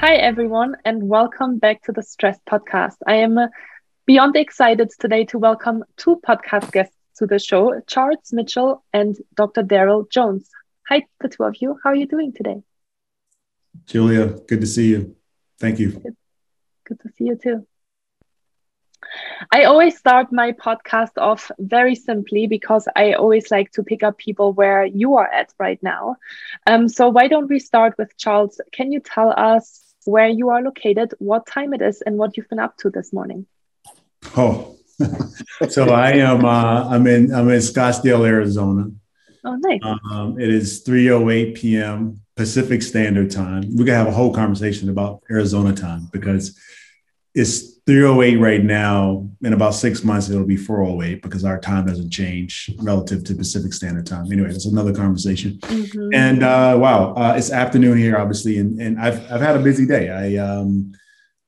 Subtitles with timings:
[0.00, 2.96] Hi, everyone, and welcome back to the Stress Podcast.
[3.06, 3.48] I am uh,
[4.06, 9.62] beyond excited today to welcome two podcast guests to the show Charles Mitchell and Dr.
[9.62, 10.48] Daryl Jones.
[10.88, 11.78] Hi, the two of you.
[11.84, 12.62] How are you doing today?
[13.84, 15.16] Julia, good to see you.
[15.58, 15.90] Thank you.
[15.90, 16.16] Good,
[16.86, 17.66] good to see you too.
[19.52, 24.16] I always start my podcast off very simply because I always like to pick up
[24.16, 26.16] people where you are at right now.
[26.66, 28.62] Um, so, why don't we start with Charles?
[28.72, 32.48] Can you tell us where you are located, what time it is, and what you've
[32.48, 33.46] been up to this morning.
[34.36, 34.76] Oh,
[35.68, 36.44] so I am.
[36.44, 37.34] Uh, I'm in.
[37.34, 38.90] I'm in Scottsdale, Arizona.
[39.44, 39.80] Oh, nice.
[39.82, 42.20] Um, it is 3:08 p.m.
[42.36, 43.76] Pacific Standard Time.
[43.76, 46.58] We can have a whole conversation about Arizona time because
[47.34, 49.28] it's 308 right now.
[49.42, 53.72] In about six months, it'll be 408 because our time doesn't change relative to Pacific
[53.72, 54.30] Standard Time.
[54.30, 55.58] Anyway, that's another conversation.
[55.62, 56.14] Mm-hmm.
[56.14, 59.86] And uh, wow, uh, it's afternoon here, obviously, and, and I've I've had a busy
[59.86, 60.10] day.
[60.10, 60.92] I um,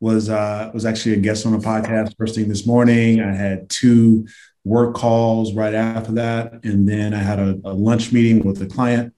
[0.01, 3.21] was uh, was actually a guest on a podcast first thing this morning.
[3.21, 4.27] I had two
[4.65, 8.67] work calls right after that, and then I had a, a lunch meeting with a
[8.67, 9.15] client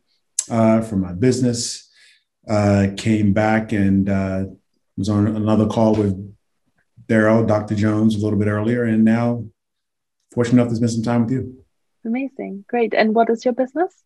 [0.50, 1.90] uh, for my business.
[2.46, 4.44] Uh, came back and uh,
[4.98, 6.34] was on another call with
[7.08, 7.74] Daryl, Dr.
[7.74, 9.44] Jones, a little bit earlier, and now
[10.32, 11.64] fortunate enough to spend some time with you.
[12.04, 12.94] Amazing, great.
[12.94, 14.02] And what is your business?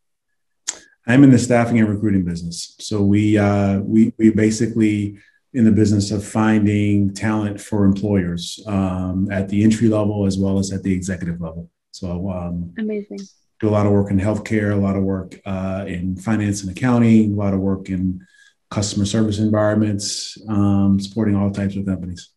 [1.06, 2.76] I'm in the staffing and recruiting business.
[2.80, 5.18] So we uh, we we basically
[5.54, 10.58] in the business of finding talent for employers um, at the entry level as well
[10.58, 11.70] as at the executive level.
[11.92, 13.20] So um, amazing.
[13.60, 16.70] Do a lot of work in healthcare, a lot of work uh, in finance and
[16.70, 18.24] accounting, a lot of work in
[18.70, 22.30] customer service environments, um, supporting all types of companies.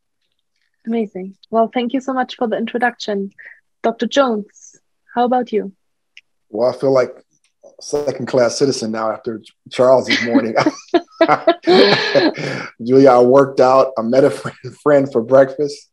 [0.85, 1.35] Amazing.
[1.49, 3.31] Well, thank you so much for the introduction.
[3.83, 4.07] Dr.
[4.07, 4.79] Jones,
[5.13, 5.73] how about you?
[6.49, 7.23] Well, I feel like
[7.79, 10.55] second class citizen now after Charles this morning.
[12.83, 13.91] Julia, I worked out.
[13.97, 15.89] I met a friend for breakfast,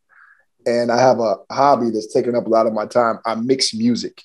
[0.66, 3.18] and I have a hobby that's taken up a lot of my time.
[3.26, 4.22] I mix music.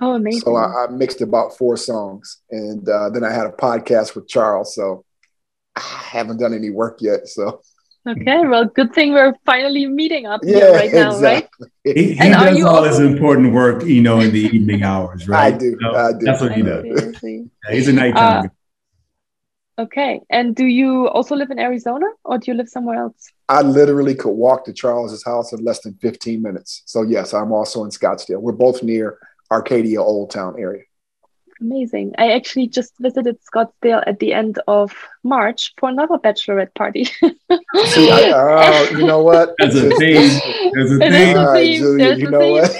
[0.00, 0.42] Oh, amazing!
[0.42, 4.28] So I, I mixed about four songs, and uh, then I had a podcast with
[4.28, 4.74] Charles.
[4.74, 5.04] So
[5.74, 7.26] I haven't done any work yet.
[7.26, 7.62] So
[8.08, 11.68] Okay, well, good thing we're finally meeting up yeah, here right now, exactly.
[11.84, 11.96] right?
[11.96, 12.88] He, he does all also...
[12.88, 15.54] his important work, you know, in the evening hours, right?
[15.54, 15.78] I do.
[15.94, 16.18] I do.
[16.20, 16.84] That's what he does.
[17.22, 18.50] yeah, he's a nighttime.
[19.76, 23.30] Uh, okay, and do you also live in Arizona, or do you live somewhere else?
[23.50, 26.82] I literally could walk to Charles's house in less than 15 minutes.
[26.86, 28.40] So yes, I'm also in Scottsdale.
[28.40, 29.18] We're both near
[29.50, 30.84] Arcadia Old Town area.
[31.60, 32.14] Amazing.
[32.18, 37.04] I actually just visited Scottsdale at the end of March for another bachelorette party.
[37.04, 38.30] See, I,
[38.90, 39.54] uh, you know what?
[39.58, 40.72] There's a theme.
[40.72, 41.36] There's a theme.
[41.36, 42.70] All right, Julia, you know what?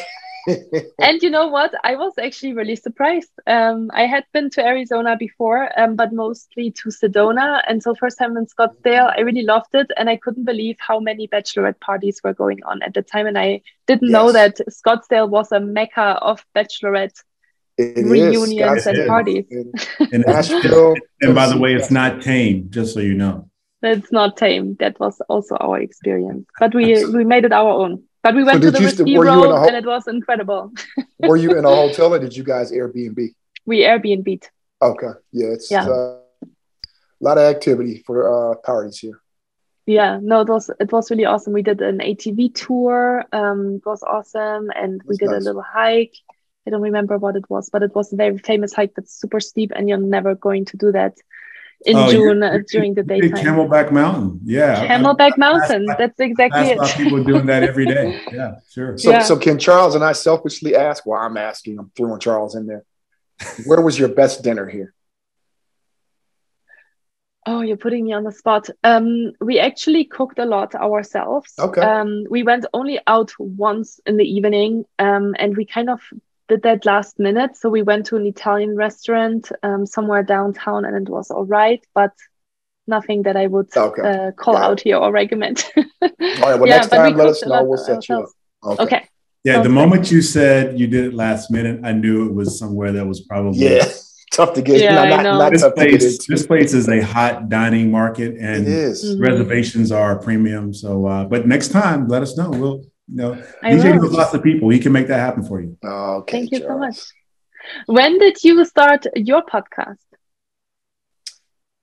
[0.99, 1.73] and you know what?
[1.85, 3.31] I was actually really surprised.
[3.47, 7.63] Um, I had been to Arizona before, um, but mostly to Sedona.
[7.67, 9.91] And so, first time in Scottsdale, I really loved it.
[9.97, 13.27] And I couldn't believe how many bachelorette parties were going on at the time.
[13.27, 14.13] And I didn't yes.
[14.13, 17.23] know that Scottsdale was a mecca of bachelorette
[17.79, 19.47] it reunions and parties.
[19.51, 19.73] In,
[20.13, 20.95] in Asheville.
[21.21, 23.49] and by the way, it's not tame, just so you know.
[23.83, 24.75] It's not tame.
[24.81, 26.47] That was also our experience.
[26.59, 28.03] But we we made it our own.
[28.23, 30.73] But we went so to the Whiskey Row ho- and it was incredible.
[31.21, 33.29] were you in a hotel or did you guys Airbnb?
[33.65, 34.51] We Airbnb'd.
[34.83, 35.13] Okay.
[35.33, 35.87] Yeah, it's yeah.
[35.89, 36.19] Uh,
[37.21, 39.21] a lot of activity for uh, parties here.
[39.87, 41.53] Yeah, no, it was it was really awesome.
[41.53, 43.25] We did an ATV tour.
[43.33, 45.41] Um, it was awesome, and That's we did nice.
[45.41, 46.15] a little hike.
[46.69, 49.41] I don't remember what it was, but it was a very famous hike that's super
[49.41, 51.17] steep, and you're never going to do that
[51.87, 53.43] in oh, June uh, during the daytime.
[53.43, 54.87] Camelback Mountain, yeah.
[54.87, 56.79] Camelback Mountain, that's exactly it.
[56.95, 58.21] people doing that every day.
[58.33, 58.99] Yeah, sure.
[58.99, 59.23] So, yeah.
[59.23, 61.07] so can Charles and I selfishly ask?
[61.07, 61.79] Well, I'm asking.
[61.79, 62.85] I'm throwing Charles in there.
[63.65, 64.93] Where was your best dinner here?
[67.47, 68.69] Oh, you're putting me on the spot.
[68.85, 71.55] Um, we actually cooked a lot ourselves.
[71.59, 71.81] Okay.
[71.81, 76.03] Um, we went only out once in the evening, um, and we kind of
[76.49, 77.57] did that last minute.
[77.57, 81.85] So we went to an Italian restaurant um, somewhere downtown and it was all right,
[81.95, 82.13] but
[82.87, 84.03] nothing that I would okay.
[84.03, 84.65] uh, call yeah.
[84.65, 85.65] out here or recommend.
[85.77, 87.65] all right, well, yeah, next time let us know.
[87.65, 88.29] We'll set you up.
[88.65, 88.83] Okay.
[88.83, 89.09] okay.
[89.45, 92.93] Yeah, the moment you said you did it last minute, I knew it was somewhere
[92.93, 93.85] that was probably yeah.
[94.33, 94.81] tough to get.
[94.81, 95.39] Yeah, not, I not, know.
[95.39, 98.69] not This tough to get place, this place is a hot dining market, and It
[98.69, 99.05] is.
[99.05, 99.23] Mhm.
[99.23, 100.75] reservations are premium.
[100.75, 102.51] So, uh, but next time, let us know.
[102.51, 104.03] We'll, you know, I DJ will.
[104.03, 104.69] knows lots of people.
[104.69, 105.77] He can make that happen for you.
[105.83, 106.99] Oh, okay, Thank you so much.
[107.87, 109.99] When did you start your podcast?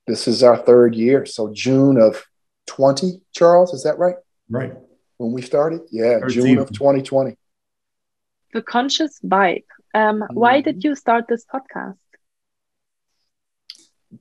[0.07, 1.25] This is our third year.
[1.25, 2.23] So June of
[2.67, 4.15] 20, Charles, is that right?
[4.49, 4.73] Right.
[5.17, 5.81] When we started?
[5.91, 7.35] Yeah, Third June of 2020.
[8.53, 9.63] The Conscious Vibe.
[9.93, 11.97] Um, Why did you start this podcast?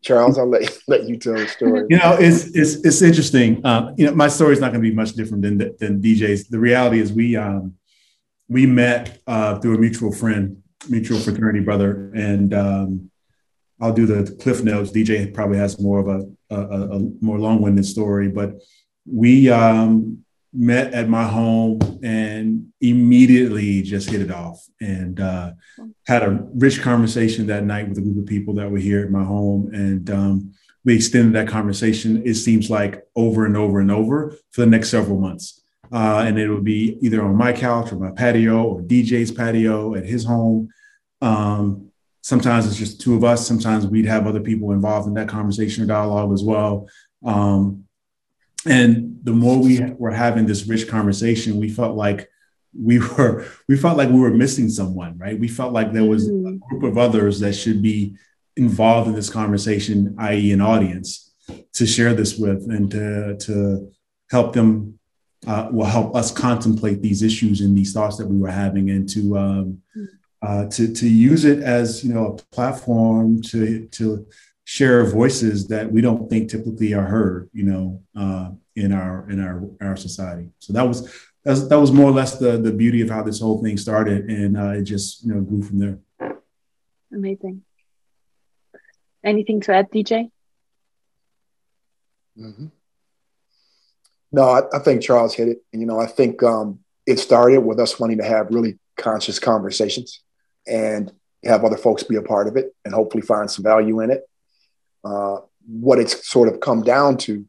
[0.03, 1.87] Charles, I'll let, let you tell the story.
[1.89, 3.65] You know, it's it's it's interesting.
[3.65, 6.49] Uh, you know, my story is not going to be much different than than DJ's.
[6.49, 7.75] The reality is, we um,
[8.49, 13.11] we met uh, through a mutual friend, mutual fraternity brother, and um,
[13.81, 14.91] I'll do the cliff notes.
[14.91, 18.55] DJ probably has more of a, a, a a more long winded story, but
[19.07, 20.24] we um,
[20.55, 24.65] met at my home and immediately just hit it off.
[24.81, 25.53] And uh,
[26.07, 29.11] had a rich conversation that night with a group of people that were here at
[29.11, 29.71] my home.
[29.75, 30.55] And um,
[30.85, 34.91] we extended that conversation it seems like over and over and over for the next
[34.91, 35.63] several months.
[35.93, 39.95] Uh, and it would be either on my couch or my patio or dj's patio
[39.95, 40.69] at his home.
[41.21, 41.91] Um,
[42.23, 43.47] sometimes it's just two of us.
[43.47, 46.89] Sometimes we'd have other people involved in that conversation or dialogue as well.
[47.25, 47.84] Um,
[48.67, 52.29] and the more we were having this rich conversation we felt like
[52.89, 55.39] we were we felt like we were missing someone right?
[55.39, 56.61] We felt like there was a Mm.
[56.69, 58.17] group of others that should be
[58.57, 61.33] involved in this conversation i.e an audience
[61.73, 63.55] to share this with and to to
[64.31, 64.99] help them
[65.47, 69.09] uh, will help us contemplate these issues and these thoughts that we were having and
[69.15, 69.79] to um,
[70.47, 74.27] uh, to to use it as you know a platform to to
[74.65, 79.41] share voices that we don't think typically are heard, you know, uh, in our in
[79.41, 80.51] our our society.
[80.59, 81.13] So that was
[81.45, 84.31] that's, that was more or less the the beauty of how this whole thing started,
[84.31, 85.99] and uh, it just you know grew from there.
[87.13, 87.63] Amazing.
[89.23, 90.31] Anything to add, DJ?
[92.39, 92.71] Mhm.
[94.33, 95.59] No, I, I think Charles hit it.
[95.73, 99.39] And, you know, I think um, it started with us wanting to have really conscious
[99.39, 100.23] conversations
[100.67, 101.13] and
[101.45, 104.29] have other folks be a part of it and hopefully find some value in it.
[105.05, 107.45] Uh, what it's sort of come down to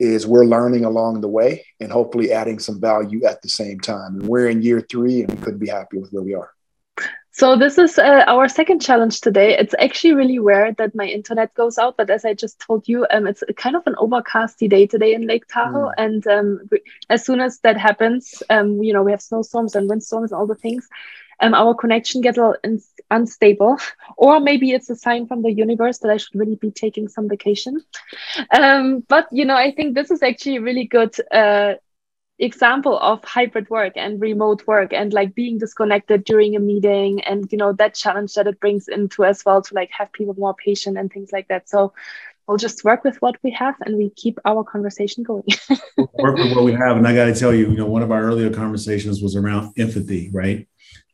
[0.00, 4.16] is we're learning along the way and hopefully adding some value at the same time.
[4.20, 6.50] And we're in year three and we couldn't be happy with where we are.
[7.34, 9.56] So this is uh, our second challenge today.
[9.56, 13.06] It's actually really rare that my internet goes out, but as I just told you,
[13.10, 15.94] um, it's kind of an overcasty day today in Lake Tahoe, Mm.
[15.96, 16.70] and um,
[17.08, 20.46] as soon as that happens, um, you know, we have snowstorms and windstorms and all
[20.46, 20.86] the things.
[21.40, 22.82] Um, our connection gets a little in-
[23.12, 23.76] unstable,
[24.16, 27.28] or maybe it's a sign from the universe that I should really be taking some
[27.28, 27.80] vacation.
[28.50, 31.74] Um, but you know, I think this is actually a really good uh,
[32.38, 37.46] example of hybrid work and remote work and like being disconnected during a meeting and
[37.52, 40.54] you know that challenge that it brings into as well to like have people more
[40.54, 41.92] patient and things like that so
[42.48, 45.44] we'll just work with what we have and we keep our conversation going
[45.96, 48.10] Work with what we have, and I got to tell you, you know, one of
[48.10, 50.68] our earlier conversations was around empathy, right?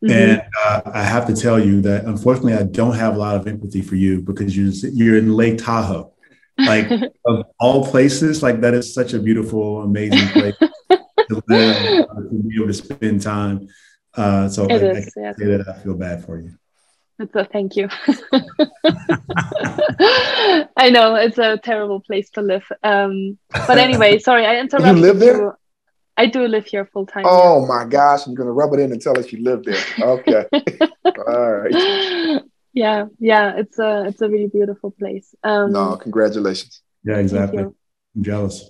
[0.05, 0.11] Mhm.
[0.11, 3.49] And uh, I have to tell you that unfortunately, I don't have a lot of
[3.49, 6.13] empathy for you because you're you're in Lake Tahoe,
[6.57, 6.89] like
[7.27, 8.43] of all places.
[8.43, 10.55] Like that is such a beautiful, amazing place
[11.29, 13.67] to live, uh, to be able to spend time.
[14.15, 15.37] Uh, so It I, I is, can yes.
[15.39, 16.53] say that I feel bad for you.
[17.19, 17.89] It's a thank you.
[20.77, 22.65] I know it's a terrible place to live.
[22.85, 25.37] Um, but anyway, sorry, I interrupted live there?
[25.37, 25.53] you.
[26.19, 27.25] I do live here full time.
[27.27, 29.83] Oh my gosh, you're going to rub it in and tell us you live there.
[30.01, 30.45] Okay.
[31.29, 31.73] All right.
[31.73, 32.39] yeah.
[32.73, 35.33] yeah, yeah, it's a it's a really beautiful place.
[35.45, 36.83] Um, No, congratulations.
[37.05, 37.63] Yeah, exactly.
[37.63, 37.75] I'm
[38.21, 38.69] jealous.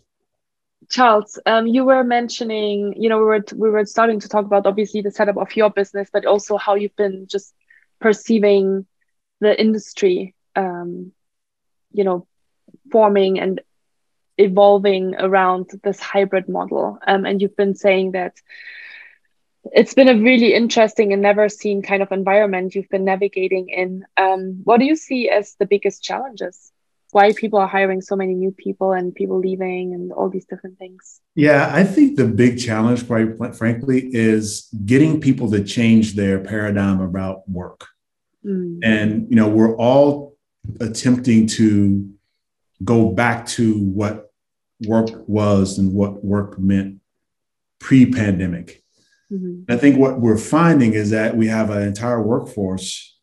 [0.90, 4.66] Charles, um, you were mentioning, you know, we were we were starting to talk about
[4.66, 7.54] obviously the setup of your business, but also how you've been just
[7.98, 8.86] perceiving
[9.40, 11.12] the industry, um,
[11.92, 12.26] you know,
[12.92, 13.62] forming and
[14.38, 16.98] evolving around this hybrid model.
[17.06, 18.40] Um, and you've been saying that
[19.72, 24.04] it's been a really interesting and never seen kind of environment you've been navigating in.
[24.16, 26.72] Um, what do you see as the biggest challenges?
[27.10, 30.78] Why people are hiring so many new people and people leaving and all these different
[30.78, 31.20] things?
[31.34, 37.00] Yeah, I think the big challenge, quite frankly, is getting people to change their paradigm
[37.00, 37.86] about work.
[38.44, 38.80] Mm.
[38.82, 40.36] And you know, we're all
[40.80, 42.10] attempting to
[42.84, 44.27] go back to what
[44.86, 46.96] work was and what work meant
[47.80, 48.82] pre-pandemic.
[49.32, 49.64] Mhm.
[49.68, 53.14] I think what we're finding is that we have an entire workforce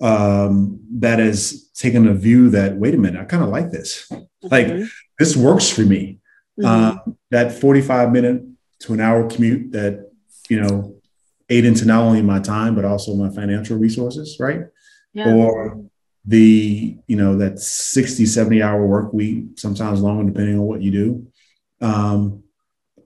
[0.00, 4.08] um, that has taken a view that wait a minute, I kind of like this.
[4.42, 4.88] Like Mhm.
[5.18, 6.20] this works for me.
[6.60, 6.64] Mhm.
[6.64, 8.44] Um, that 45 minute
[8.80, 10.08] to an hour commute that
[10.48, 10.94] you know
[11.48, 14.66] ate into not only my time but also my financial resources, right?
[15.14, 15.34] yeah.
[15.34, 15.82] Or
[16.28, 20.90] the you know that 60 70 hour work week sometimes longer depending on what you
[20.90, 21.26] do.
[21.80, 22.44] Um,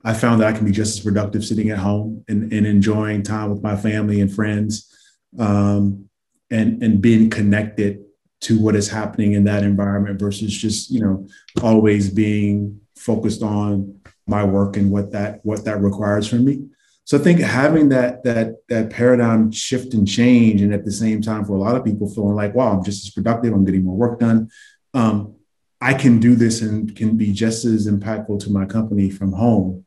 [0.04, 3.22] i found that i can be just as productive sitting at home and, and enjoying
[3.22, 4.92] time with my family and friends
[5.38, 6.08] um,
[6.50, 8.02] and and being connected
[8.40, 11.28] to what is happening in that environment versus just you know
[11.62, 16.64] always being focused on my work and what that what that requires from me
[17.04, 21.20] so I think having that that that paradigm shift and change, and at the same
[21.20, 23.52] time, for a lot of people feeling like, "Wow, I'm just as productive.
[23.52, 24.50] I'm getting more work done.
[24.94, 25.34] Um,
[25.80, 29.84] I can do this and can be just as impactful to my company from home."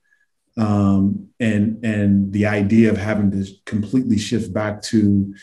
[0.57, 5.33] Um, and and the idea of having to completely shift back to,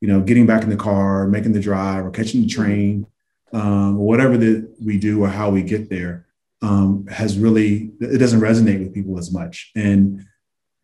[0.00, 3.06] you know, getting back in the car, making the drive, or catching the train,
[3.52, 6.26] um, whatever that we do or how we get there,
[6.62, 10.24] um, has really it doesn't resonate with people as much and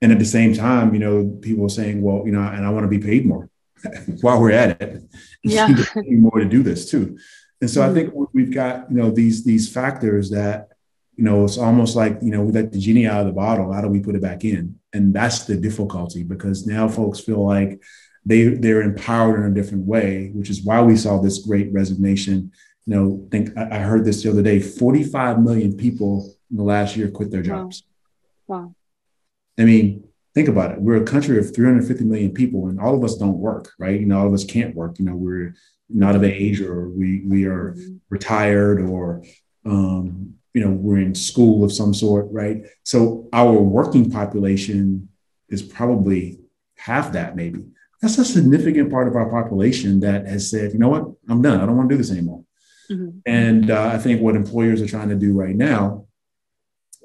[0.02, 2.71] and at the same time, you know, people are saying, well, you know, and I
[2.71, 3.49] want to be paid more
[4.21, 5.04] while we're at it.
[5.44, 5.68] Yeah.
[5.97, 7.16] more to do this too.
[7.61, 7.90] And so mm-hmm.
[7.90, 10.71] I think we've got, you know, these these factors that,
[11.14, 13.73] you know, it's almost like, you know, we let the genie out of the bottle.
[13.73, 14.76] How do we put it back in?
[14.92, 17.80] And that's the difficulty because now folks feel like
[18.26, 22.50] they they're empowered in a different way, which is why we saw this great resignation.
[22.87, 26.97] You know, think I heard this the other day: 45 million people in the last
[26.97, 27.85] year quit their jobs.
[28.49, 28.59] Wow.
[28.59, 28.75] wow.
[29.59, 30.04] I mean,
[30.35, 30.80] think about it.
[30.80, 33.99] We're a country of 350 million people, and all of us don't work, right?
[33.99, 34.99] You know, all of us can't work.
[34.99, 35.54] You know, we're
[35.88, 37.76] not of age, or we we are
[38.09, 39.23] retired, or
[39.64, 42.62] um, you know, we're in school of some sort, right?
[42.85, 45.09] So our working population
[45.49, 46.40] is probably
[46.76, 47.64] half that, maybe.
[48.00, 51.61] That's a significant part of our population that has said, you know what, I'm done.
[51.61, 52.44] I don't want to do this anymore.
[52.90, 53.18] Mm-hmm.
[53.26, 56.06] And uh, I think what employers are trying to do right now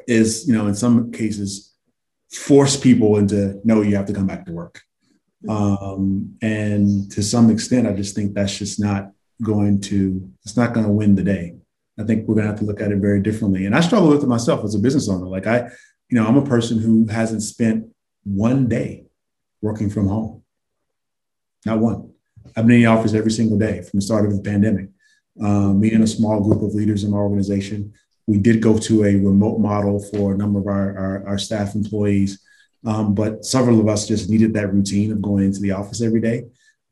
[0.07, 1.73] is, you know, in some cases,
[2.31, 4.81] force people into no, you have to come back to work.
[5.47, 10.73] Um, and to some extent, I just think that's just not going to it's not
[10.73, 11.55] going to win the day.
[11.99, 13.65] I think we're going to have to look at it very differently.
[13.65, 15.25] And I struggle with it myself as a business owner.
[15.25, 15.69] Like I,
[16.09, 17.87] you know, I'm a person who hasn't spent
[18.23, 19.05] one day
[19.61, 20.43] working from home.
[21.65, 22.11] Not one.
[22.55, 24.89] I've been in the office every single day from the start of the pandemic.
[25.41, 27.93] Um, me and a small group of leaders in my organization
[28.27, 31.75] we did go to a remote model for a number of our, our, our staff
[31.75, 32.39] employees,
[32.85, 36.21] um, but several of us just needed that routine of going into the office every
[36.21, 36.43] day.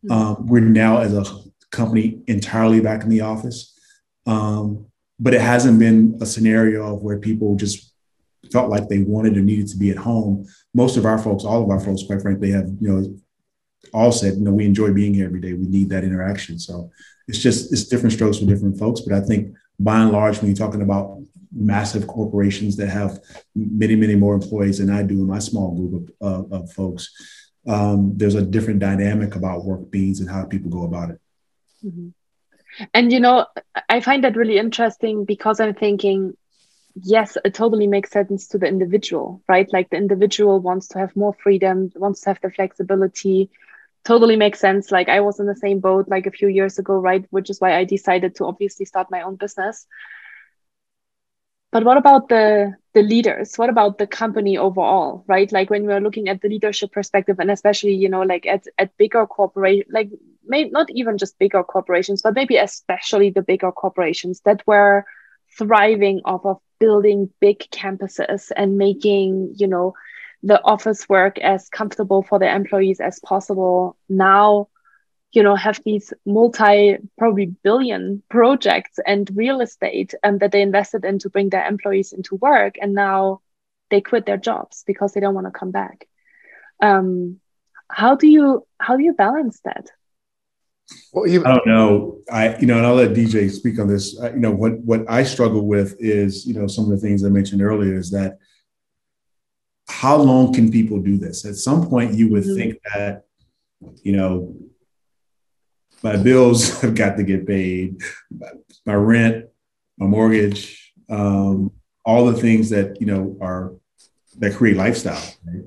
[0.05, 0.11] Mm-hmm.
[0.11, 1.25] Um, we're now, as a
[1.71, 3.77] company, entirely back in the office.
[4.25, 4.87] Um,
[5.19, 7.93] but it hasn't been a scenario of where people just
[8.51, 10.45] felt like they wanted or needed to be at home.
[10.73, 13.15] Most of our folks, all of our folks, quite frankly, have you know
[13.93, 15.53] all said, you know, we enjoy being here every day.
[15.53, 16.59] We need that interaction.
[16.59, 16.91] So
[17.27, 19.01] it's just it's different strokes for different folks.
[19.01, 21.19] But I think by and large, when you're talking about
[21.53, 23.19] massive corporations that have
[23.55, 27.11] many, many more employees than I do in my small group of, of folks,
[27.67, 31.21] um, there's a different dynamic about work beans and how people go about it.
[31.83, 32.09] Mm-hmm.
[32.93, 33.45] And, you know,
[33.87, 36.35] I find that really interesting because I'm thinking,
[37.01, 39.71] yes, it totally makes sense to the individual, right?
[39.71, 43.49] Like the individual wants to have more freedom, wants to have the flexibility.
[44.05, 44.91] Totally makes sense.
[44.91, 47.25] Like I was in the same boat like a few years ago, right?
[47.31, 49.87] Which is why I decided to obviously start my own business.
[51.71, 53.55] But what about the the leaders?
[53.57, 55.51] What about the company overall, right?
[55.51, 58.95] Like when we're looking at the leadership perspective, and especially you know like at at
[58.97, 60.09] bigger corporation, like
[60.45, 65.05] maybe not even just bigger corporations, but maybe especially the bigger corporations that were
[65.57, 69.93] thriving off of building big campuses and making you know
[70.45, 74.67] the office work as comfortable for their employees as possible now
[75.33, 81.03] you know have these multi probably billion projects and real estate um, that they invested
[81.03, 83.41] in to bring their employees into work and now
[83.89, 86.07] they quit their jobs because they don't want to come back
[86.81, 87.39] um,
[87.89, 89.89] how do you how do you balance that
[91.13, 92.19] well, even, I don't know.
[92.31, 94.19] I, you know, and I'll let DJ speak on this.
[94.19, 97.23] I, you know, what what I struggle with is, you know, some of the things
[97.23, 98.37] I mentioned earlier is that
[99.87, 101.45] how long can people do this?
[101.45, 102.55] At some point, you would mm-hmm.
[102.55, 103.25] think that,
[104.03, 104.55] you know,
[106.03, 108.01] my bills have got to get paid,
[108.85, 109.45] my rent,
[109.97, 111.71] my mortgage, um,
[112.03, 113.73] all the things that you know are
[114.37, 115.23] that create lifestyle.
[115.45, 115.63] Right?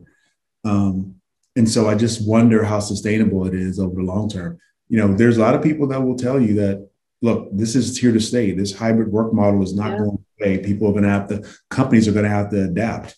[0.64, 1.16] Um,
[1.56, 4.58] and so I just wonder how sustainable it is over the long term.
[4.88, 6.88] You know, there's a lot of people that will tell you that
[7.20, 8.52] look, this is here to stay.
[8.52, 9.98] This hybrid work model is not yeah.
[9.98, 10.58] going away.
[10.58, 13.16] People are going to have to, companies are going to have to adapt.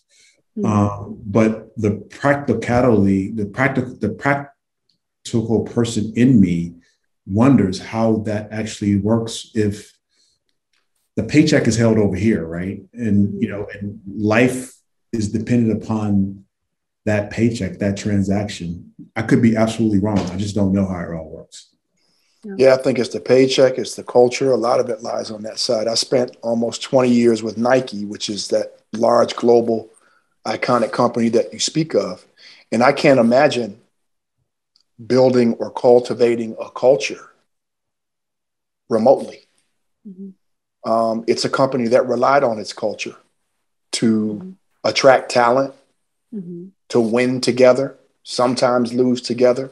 [0.57, 0.65] Mm-hmm.
[0.65, 6.75] Um, but the practicality, the practical, the practical person in me
[7.25, 9.97] wonders how that actually works if
[11.15, 12.81] the paycheck is held over here, right?
[12.93, 14.73] And you know, and life
[15.13, 16.45] is dependent upon
[17.05, 18.93] that paycheck, that transaction.
[19.15, 20.19] I could be absolutely wrong.
[20.19, 21.75] I just don't know how it all works.
[22.43, 22.53] Yeah.
[22.57, 24.51] yeah, I think it's the paycheck, it's the culture.
[24.51, 25.87] A lot of it lies on that side.
[25.87, 29.90] I spent almost 20 years with Nike, which is that large global
[30.45, 32.25] iconic company that you speak of.
[32.71, 33.79] And I can't imagine
[35.05, 37.29] building or cultivating a culture
[38.89, 39.41] remotely.
[40.07, 40.89] Mm-hmm.
[40.89, 43.15] Um, it's a company that relied on its culture
[43.93, 44.51] to mm-hmm.
[44.83, 45.73] attract talent,
[46.33, 46.67] mm-hmm.
[46.89, 49.71] to win together, sometimes lose together,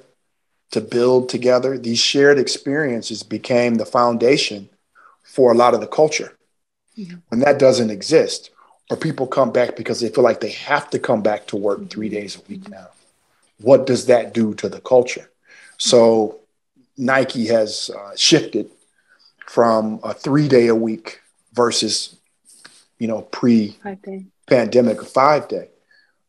[0.72, 1.78] to build together.
[1.78, 4.70] These shared experiences became the foundation
[5.24, 6.34] for a lot of the culture.
[6.98, 7.18] Mm-hmm.
[7.30, 8.52] When that doesn't exist,
[8.90, 11.90] or people come back because they feel like they have to come back to work
[11.90, 12.88] three days a week now,
[13.62, 15.30] what does that do to the culture?
[15.78, 16.40] So
[16.98, 18.70] Nike has uh, shifted
[19.48, 21.22] from a three day a week
[21.54, 22.16] versus,
[22.98, 23.78] you know, pre
[24.48, 25.70] pandemic, a five day.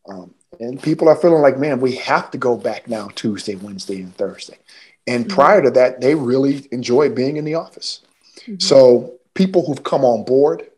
[0.08, 4.02] Um, and people are feeling like, man, we have to go back now Tuesday, Wednesday,
[4.02, 4.58] and Thursday.
[5.06, 5.34] And mm-hmm.
[5.34, 8.00] prior to that, they really enjoy being in the office.
[8.40, 8.58] Mm-hmm.
[8.58, 10.69] So people who've come on board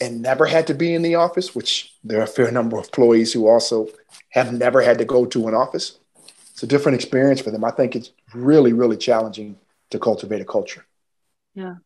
[0.00, 2.86] and never had to be in the office, which there are a fair number of
[2.86, 3.88] employees who also
[4.30, 5.98] have never had to go to an office.
[6.52, 7.64] It's a different experience for them.
[7.64, 9.58] I think it's really, really challenging
[9.90, 10.84] to cultivate a culture.
[11.54, 11.76] Yeah.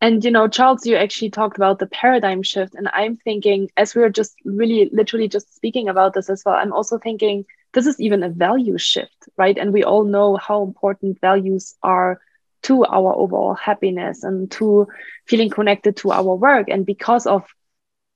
[0.00, 2.74] And you know, Charles, you actually talked about the paradigm shift.
[2.74, 6.54] And I'm thinking, as we are just really literally just speaking about this as well,
[6.54, 9.58] I'm also thinking this is even a value shift, right?
[9.58, 12.20] And we all know how important values are
[12.66, 14.86] to our overall happiness and to
[15.26, 16.68] feeling connected to our work.
[16.68, 17.44] And because of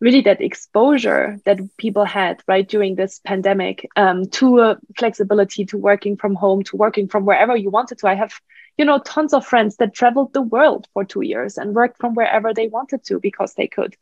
[0.00, 5.76] really that exposure that people had right during this pandemic um, to uh, flexibility to
[5.76, 8.08] working from home to working from wherever you wanted to.
[8.08, 8.32] I have
[8.78, 12.14] you know tons of friends that traveled the world for two years and worked from
[12.14, 13.96] wherever they wanted to because they could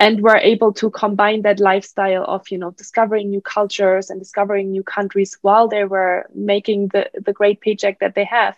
[0.00, 4.70] and were able to combine that lifestyle of you know discovering new cultures and discovering
[4.70, 8.56] new countries while they were making the the great paycheck that they have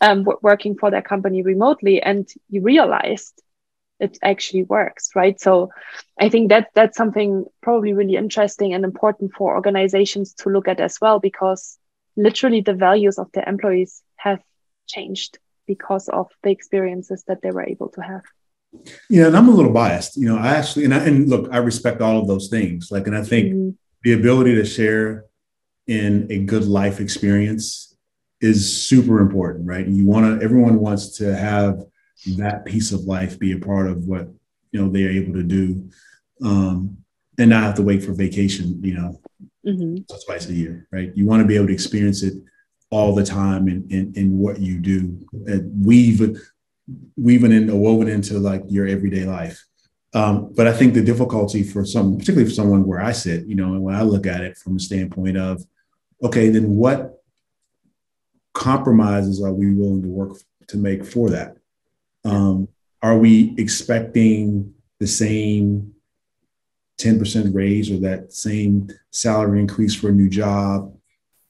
[0.00, 2.02] um, working for their company remotely.
[2.02, 3.42] And you realized
[4.04, 5.40] it actually works right?
[5.40, 5.70] So
[6.20, 10.80] i think that that's something probably really interesting and important for organizations to look at
[10.80, 11.78] as well because
[12.16, 14.40] literally the values of their employees have
[14.86, 18.22] changed because of the experiences that they were able to have.
[19.08, 21.58] Yeah and i'm a little biased you know i actually and, I, and look i
[21.58, 22.90] respect all of those things.
[22.90, 23.70] Like and i think mm-hmm.
[24.04, 25.24] the ability to share
[25.86, 27.96] in a good life experience
[28.40, 29.86] is super important right?
[29.86, 31.84] And you want to everyone wants to have
[32.36, 34.28] that piece of life be a part of what
[34.72, 35.88] you know they're able to do.
[36.44, 36.98] Um,
[37.38, 39.20] and not have to wait for vacation you know
[39.66, 39.96] mm-hmm.
[40.24, 41.12] twice a year right?
[41.14, 42.34] You want to be able to experience it
[42.90, 45.18] all the time in, in, in what you do.
[45.46, 46.20] And weave
[47.16, 49.64] weaving in woven into like your everyday life.
[50.14, 53.56] Um, but i think the difficulty for some particularly for someone where i sit you
[53.56, 55.64] know and when i look at it from a standpoint of
[56.22, 57.20] okay then what
[58.52, 61.56] compromises are we willing to work to make for that
[62.24, 62.68] um,
[63.02, 65.92] are we expecting the same
[66.98, 70.94] 10% raise or that same salary increase for a new job?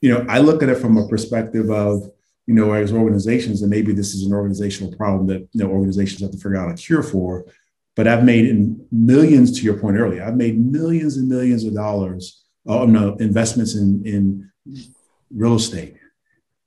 [0.00, 2.10] You know, I look at it from a perspective of,
[2.46, 6.20] you know, as organizations, and maybe this is an organizational problem that you know organizations
[6.20, 7.46] have to figure out a cure for.
[7.96, 12.44] But I've made millions, to your point earlier, I've made millions and millions of dollars,
[12.66, 14.50] oh no, investments in in
[15.30, 15.96] real estate,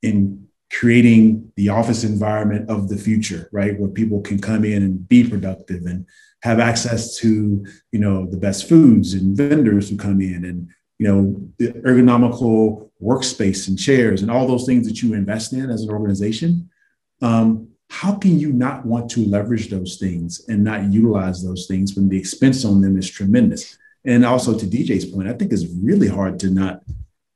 [0.01, 3.79] in creating the office environment of the future, right?
[3.79, 6.05] Where people can come in and be productive and
[6.43, 11.07] have access to, you know, the best foods and vendors who come in and, you
[11.07, 15.83] know, the ergonomical workspace and chairs and all those things that you invest in as
[15.83, 16.69] an organization.
[17.21, 21.95] Um, how can you not want to leverage those things and not utilize those things
[21.95, 23.77] when the expense on them is tremendous?
[24.03, 26.83] And also to DJ's point, I think it's really hard to not,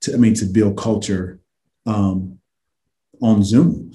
[0.02, 1.39] to, I mean, to build culture
[1.86, 2.39] um,
[3.22, 3.94] on Zoom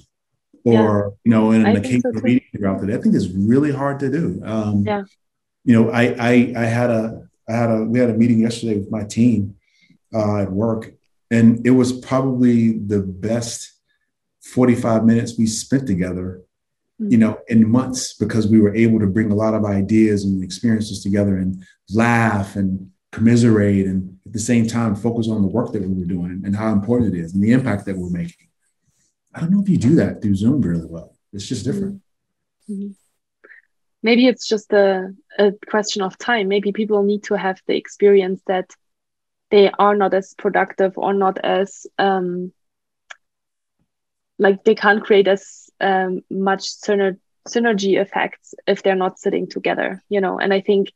[0.63, 1.09] or yeah.
[1.23, 2.95] you know in an occasional so meeting throughout the day.
[2.95, 4.41] I think it's really hard to do.
[4.43, 5.03] Um, yeah.
[5.63, 8.77] You know, I, I I had a I had a we had a meeting yesterday
[8.77, 9.55] with my team
[10.13, 10.93] uh, at work,
[11.31, 13.73] and it was probably the best
[14.41, 16.41] 45 minutes we spent together
[17.01, 17.11] mm-hmm.
[17.11, 20.43] you know in months because we were able to bring a lot of ideas and
[20.43, 21.63] experiences together and
[21.93, 26.05] laugh and commiserate and at the same time focus on the work that we were
[26.05, 28.46] doing and how important it is and the impact that we're making
[29.33, 31.15] I don't know if you do that through Zoom really well.
[31.33, 32.01] It's just different.
[32.69, 32.91] Mm-hmm.
[34.03, 36.47] Maybe it's just a, a question of time.
[36.47, 38.69] Maybe people need to have the experience that
[39.49, 42.51] they are not as productive or not as um,
[44.39, 50.03] like they can't create as um, much syner- synergy effects if they're not sitting together,
[50.09, 50.39] you know.
[50.39, 50.91] And I think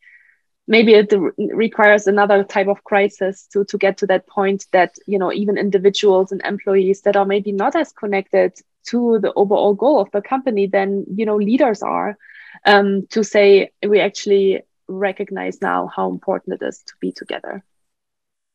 [0.72, 5.20] maybe it requires another type of crisis to to get to that point that you
[5.20, 8.52] know even individuals and employees that are maybe not as connected
[8.90, 12.18] to the overall goal of the company than you know leaders are
[12.66, 17.64] um, to say we actually recognize now how important it is to be together.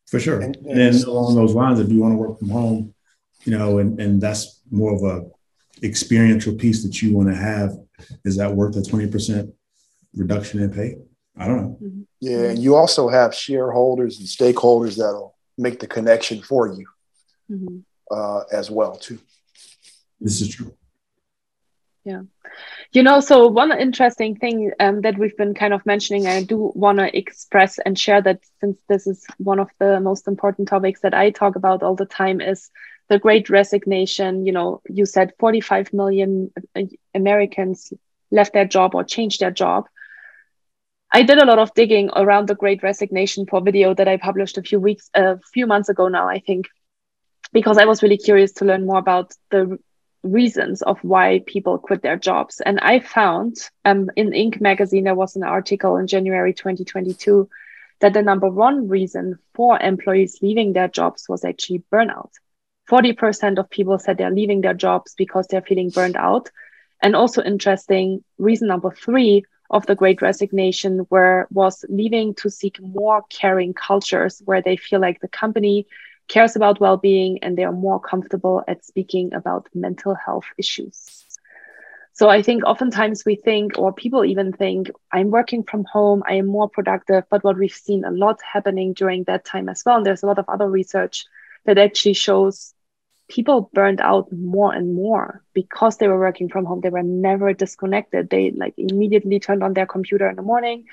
[0.06, 0.40] For sure.
[0.40, 2.94] And, and then along those lines if you want to work from home
[3.44, 5.16] you know and, and that's more of a
[5.82, 7.76] experiential piece that you want to have
[8.24, 9.52] is that worth a 20%
[10.14, 10.96] reduction in pay
[11.38, 11.78] i don't know.
[11.82, 12.02] Mm-hmm.
[12.20, 16.86] yeah and you also have shareholders and stakeholders that'll make the connection for you
[17.50, 17.78] mm-hmm.
[18.10, 19.18] uh, as well too.
[20.20, 20.74] This is true.
[22.04, 22.22] Yeah.
[22.92, 26.72] You know so one interesting thing um, that we've been kind of mentioning i do
[26.74, 31.00] want to express and share that since this is one of the most important topics
[31.00, 32.70] that i talk about all the time is
[33.08, 34.46] the great resignation.
[34.46, 36.82] You know you said 45 million uh,
[37.14, 37.92] americans
[38.30, 39.86] left their job or changed their job
[41.12, 44.58] I did a lot of digging around the Great Resignation for video that I published
[44.58, 46.66] a few weeks, a few months ago now, I think,
[47.52, 49.78] because I was really curious to learn more about the
[50.22, 52.60] reasons of why people quit their jobs.
[52.60, 54.60] And I found um, in Inc.
[54.60, 57.48] magazine, there was an article in January 2022
[58.00, 62.30] that the number one reason for employees leaving their jobs was actually burnout.
[62.90, 66.50] 40% of people said they're leaving their jobs because they're feeling burned out.
[67.00, 72.80] And also interesting, reason number three of the great resignation where was leaving to seek
[72.80, 75.86] more caring cultures where they feel like the company
[76.28, 81.24] cares about well-being and they are more comfortable at speaking about mental health issues.
[82.12, 86.34] So i think oftentimes we think or people even think i'm working from home i
[86.34, 89.98] am more productive but what we've seen a lot happening during that time as well
[89.98, 91.26] and there's a lot of other research
[91.66, 92.72] that actually shows
[93.28, 96.80] people burned out more and more because they were working from home.
[96.80, 98.30] They were never disconnected.
[98.30, 100.84] They like immediately turned on their computer in the morning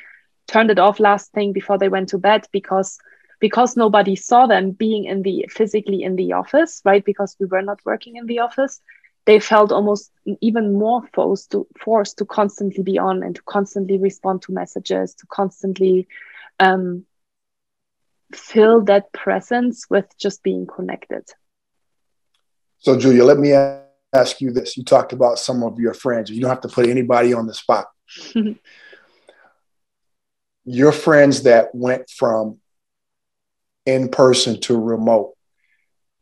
[0.47, 2.99] turned it off last thing before they went to bed because
[3.39, 7.03] because nobody saw them being in the physically in the office right?
[7.05, 8.81] Because we were not working in the office.
[9.25, 13.97] They felt almost even more forced to forced to constantly be on and to constantly
[13.97, 16.07] respond to messages to constantly
[16.59, 17.05] um,
[18.33, 21.23] fill that presence with just being connected
[22.83, 23.53] so, Julia, let me
[24.13, 24.75] ask you this.
[24.75, 26.29] You talked about some of your friends.
[26.29, 27.87] You don't have to put anybody on the spot.
[30.65, 32.59] your friends that went from
[33.85, 35.33] in person to remote,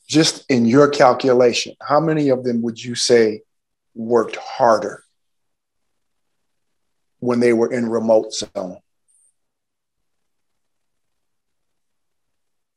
[0.08, 3.42] just in your calculation, how many of them would you say
[3.96, 5.04] worked harder
[7.20, 8.78] when they were in remote zone?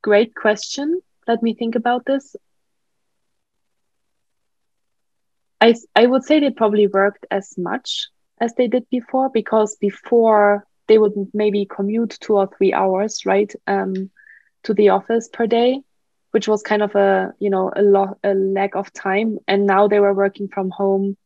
[0.03, 1.03] Great question.
[1.27, 2.35] Let me think about this.
[5.65, 10.67] I, I would say they probably worked as much as they did before because before
[10.89, 14.11] they would maybe commute two or three hours, right, um,
[14.65, 15.81] to the office per day,
[16.33, 19.39] which was kind of a you know a lot a lack of time.
[19.49, 21.17] And now they were working from home,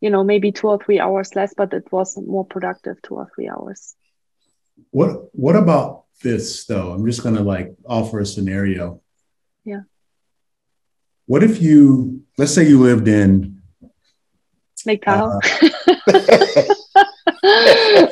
[0.00, 3.28] you know, maybe two or three hours less, but it was more productive two or
[3.34, 3.96] three hours.
[4.90, 6.92] What What about this though?
[6.92, 9.02] I'm just gonna like offer a scenario.
[9.64, 9.82] Yeah
[11.28, 13.60] what if you, let's say you lived in
[14.86, 15.38] Lake Tahoe?
[15.38, 15.40] Uh,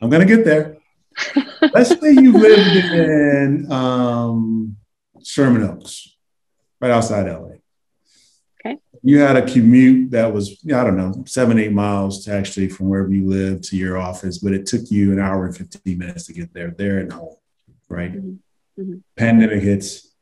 [0.00, 0.76] I'm going to get there.
[1.72, 4.76] let's say you lived in um,
[5.24, 6.16] Sherman Oaks,
[6.80, 7.56] right outside LA.
[8.64, 8.78] Okay.
[9.02, 12.88] You had a commute that was, I don't know, seven, eight miles to actually from
[12.88, 16.26] wherever you live to your office, but it took you an hour and 15 minutes
[16.26, 17.34] to get there, there and home,
[17.88, 18.12] right?
[18.12, 18.80] Mm-hmm.
[18.80, 18.98] Mm-hmm.
[19.16, 20.13] Pandemic hits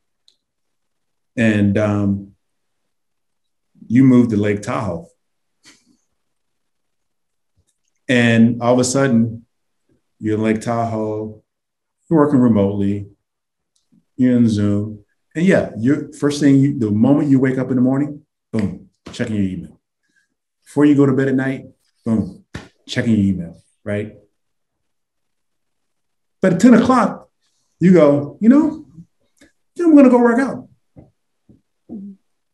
[1.36, 2.32] and um,
[3.86, 5.06] you moved to Lake Tahoe.
[8.08, 9.46] And all of a sudden,
[10.18, 11.42] you're in Lake Tahoe,
[12.08, 13.08] you're working remotely,
[14.16, 15.04] you're in Zoom.
[15.34, 18.90] And yeah, you first thing you, the moment you wake up in the morning, boom,
[19.12, 19.80] checking your email.
[20.64, 21.66] Before you go to bed at night,
[22.04, 22.44] boom,
[22.86, 24.14] checking your email, right?
[26.40, 27.28] But at 10 o'clock,
[27.80, 28.86] you go, you know,
[29.78, 30.68] I'm gonna go work out.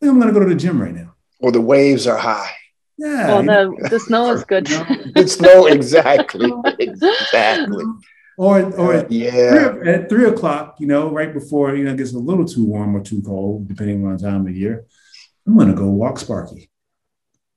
[0.03, 1.15] I'm going to go to the gym right now.
[1.41, 2.51] Or the waves are high.
[2.99, 3.29] Yeah.
[3.29, 4.67] Well, the, the snow is good.
[5.15, 6.51] the snow, exactly.
[6.81, 7.85] exactly.
[8.37, 9.73] Or, or uh, yeah.
[9.73, 12.65] Three, at three o'clock, you know, right before you know it gets a little too
[12.65, 14.87] warm or too cold, depending on time of year,
[15.47, 16.71] I'm gonna go walk Sparky.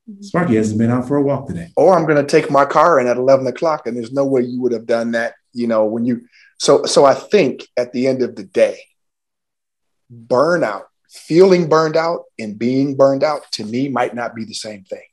[0.09, 0.23] Mm-hmm.
[0.23, 1.69] Sparky hasn't been out for a walk today.
[1.75, 4.59] Or I'm gonna take my car in at eleven o'clock, and there's no way you
[4.61, 6.27] would have done that, you know, when you.
[6.57, 8.79] So, so I think at the end of the day,
[10.11, 14.83] burnout feeling burned out and being burned out to me might not be the same
[14.85, 15.03] thing.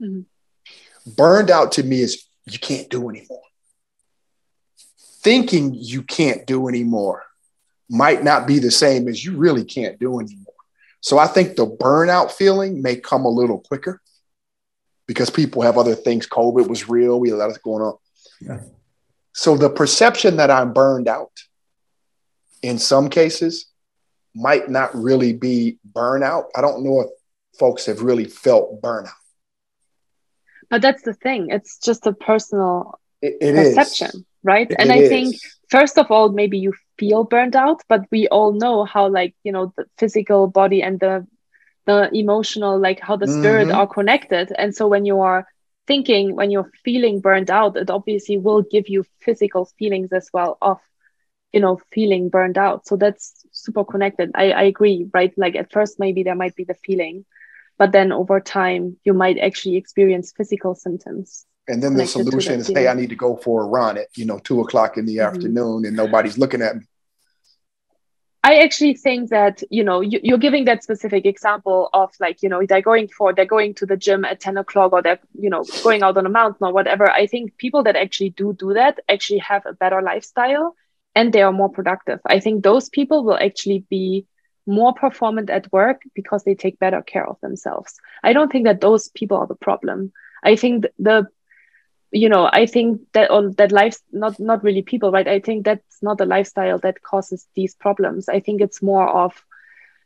[0.00, 1.12] Mm-hmm.
[1.12, 3.40] Burned out to me is you can't do anymore.
[5.22, 7.24] Thinking you can't do anymore
[7.88, 10.52] might not be the same as you really can't do anymore.
[11.00, 14.02] So I think the burnout feeling may come a little quicker
[15.06, 16.26] because people have other things.
[16.26, 17.18] COVID was real.
[17.18, 17.96] We had a lot of going on.
[18.40, 18.60] Yeah.
[19.32, 21.32] So the perception that I'm burned out
[22.60, 23.66] in some cases
[24.38, 26.44] might not really be burnout.
[26.56, 27.08] I don't know if
[27.58, 29.10] folks have really felt burnout.
[30.70, 31.50] But that's the thing.
[31.50, 34.24] It's just a personal it, it perception, is.
[34.44, 34.70] right?
[34.70, 35.08] It, and I is.
[35.08, 35.36] think
[35.70, 39.52] first of all, maybe you feel burned out, but we all know how like, you
[39.52, 41.26] know, the physical body and the
[41.86, 43.78] the emotional, like how the spirit mm-hmm.
[43.78, 44.52] are connected.
[44.56, 45.48] And so when you are
[45.86, 50.58] thinking, when you're feeling burned out, it obviously will give you physical feelings as well
[50.60, 50.78] of,
[51.50, 52.86] you know, feeling burned out.
[52.86, 54.30] So that's super connected.
[54.34, 55.32] I, I agree, right?
[55.36, 57.24] Like at first, maybe there might be the feeling,
[57.78, 61.46] but then over time, you might actually experience physical symptoms.
[61.68, 64.24] And then the solution is, hey, I need to go for a run at, you
[64.24, 65.36] know, two o'clock in the mm-hmm.
[65.36, 66.84] afternoon and nobody's looking at me.
[68.44, 72.48] I actually think that you know you, are giving that specific example of like you
[72.48, 75.50] know they're going for they're going to the gym at ten o'clock or they're you
[75.50, 77.10] know going out on a mountain or whatever.
[77.10, 80.76] I think people that actually do do that actually have a better lifestyle
[81.18, 82.20] and they are more productive.
[82.26, 84.26] I think those people will actually be
[84.66, 87.94] more performant at work because they take better care of themselves.
[88.22, 90.12] I don't think that those people are the problem.
[90.44, 91.26] I think the
[92.10, 95.64] you know i think that on that life not not really people right i think
[95.64, 99.32] that's not the lifestyle that causes these problems i think it's more of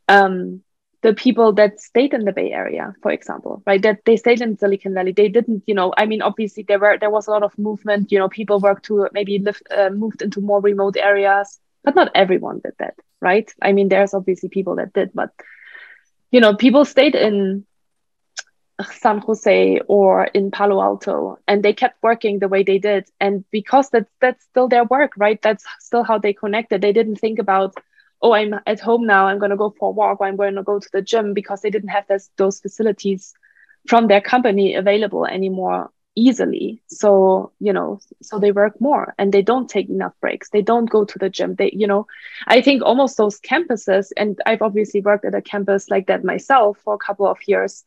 [0.09, 0.62] um
[1.02, 4.56] the people that stayed in the bay area for example right that they stayed in
[4.56, 7.42] silicon valley they didn't you know i mean obviously there were there was a lot
[7.42, 11.60] of movement you know people worked to maybe live uh, moved into more remote areas
[11.84, 15.30] but not everyone did that right i mean there's obviously people that did but
[16.30, 17.64] you know people stayed in
[18.82, 23.04] San Jose or in Palo Alto, and they kept working the way they did.
[23.20, 25.40] And because that's that's still their work, right?
[25.42, 26.80] That's still how they connected.
[26.80, 27.74] They didn't think about,
[28.22, 29.26] oh, I'm at home now.
[29.26, 30.20] I'm going to go for a walk.
[30.20, 33.35] Or I'm going to go to the gym because they didn't have this, those facilities
[33.88, 36.82] from their company available anymore easily.
[36.88, 40.50] So you know, so they work more and they don't take enough breaks.
[40.50, 41.54] They don't go to the gym.
[41.54, 42.06] They, you know,
[42.46, 46.78] I think almost those campuses, and I've obviously worked at a campus like that myself
[46.85, 47.85] for a couple of years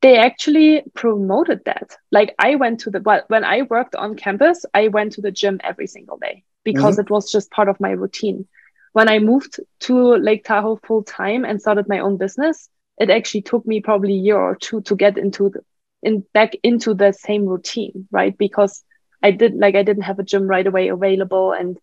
[0.00, 1.96] they actually promoted that.
[2.10, 5.30] Like I went to the well, when I worked on campus, I went to the
[5.30, 7.02] gym every single day because mm-hmm.
[7.02, 8.46] it was just part of my routine.
[8.92, 13.42] When I moved to Lake Tahoe full time and started my own business, it actually
[13.42, 15.60] took me probably a year or two to get into the
[16.02, 18.36] in back into the same routine, right?
[18.36, 18.82] Because
[19.22, 21.78] I did like I didn't have a gym right away available and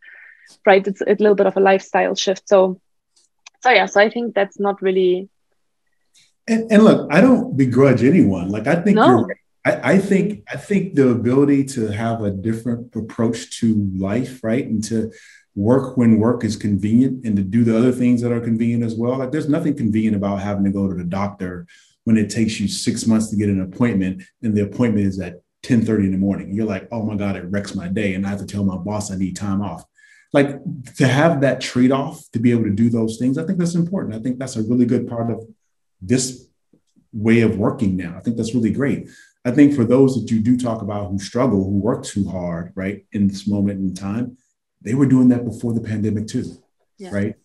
[0.65, 2.49] right it's a little bit of a lifestyle shift.
[2.49, 2.81] So
[3.61, 5.29] so yeah, so I think that's not really
[6.47, 8.49] and, and look, I don't begrudge anyone.
[8.49, 9.27] Like I think no.
[9.65, 14.65] I, I, think I think the ability to have a different approach to life, right?
[14.65, 15.11] And to
[15.57, 18.93] work when work is convenient and to do the other things that are convenient as
[18.93, 19.17] well.
[19.17, 21.65] Like there's nothing convenient about having to go to the doctor
[22.03, 25.41] when it takes you six months to get an appointment and the appointment is at
[25.63, 26.53] 10 30 in the morning.
[26.53, 28.13] You're like, oh my God, it wrecks my day.
[28.13, 29.83] And I have to tell my boss I need time off.
[30.31, 30.59] Like
[30.97, 34.13] to have that trade-off to be able to do those things, I think that's important.
[34.13, 35.43] I think that's a really good part of
[36.01, 36.47] this
[37.11, 38.15] way of working now.
[38.15, 39.09] I think that's really great.
[39.43, 42.73] I think for those that you do talk about who struggle, who work too hard,
[42.75, 44.37] right, in this moment in time,
[44.87, 46.45] they were doing that before the pandemic too,
[46.97, 47.11] yeah.
[47.11, 47.35] right?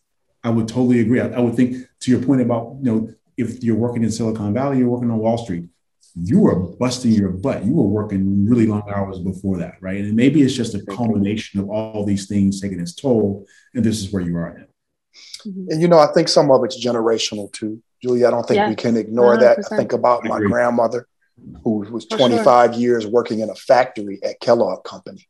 [0.44, 1.20] I would totally agree.
[1.20, 4.54] I, I, would think to your point about, you know, if you're working in Silicon
[4.54, 5.64] Valley, you're working on Wall Street,
[6.14, 7.64] you were busting your butt.
[7.64, 9.98] You were working really long hours before that, right?
[9.98, 14.00] And maybe it's just a culmination of all these things taking its toll, and this
[14.00, 14.64] is where you are now.
[15.46, 15.70] Mm-hmm.
[15.70, 17.82] And you know, I think some of it's generational too.
[18.02, 18.68] Julie, I don't think yeah.
[18.68, 19.40] we can ignore 100%.
[19.40, 19.58] that.
[19.70, 21.06] I think about my grandmother,
[21.64, 22.80] who was 25 sure.
[22.80, 25.28] years working in a factory at Kellogg Company.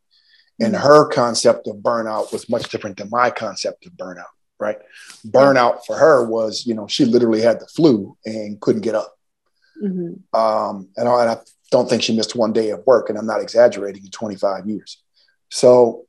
[0.60, 4.24] And her concept of burnout was much different than my concept of burnout,
[4.60, 4.78] right?
[5.26, 9.16] Burnout for her was, you know, she literally had the flu and couldn't get up.
[9.82, 10.38] Mm-hmm.
[10.38, 11.36] Um, and, I, and I
[11.70, 15.02] don't think she missed one day of work, and I'm not exaggerating in 25 years.
[15.50, 16.04] So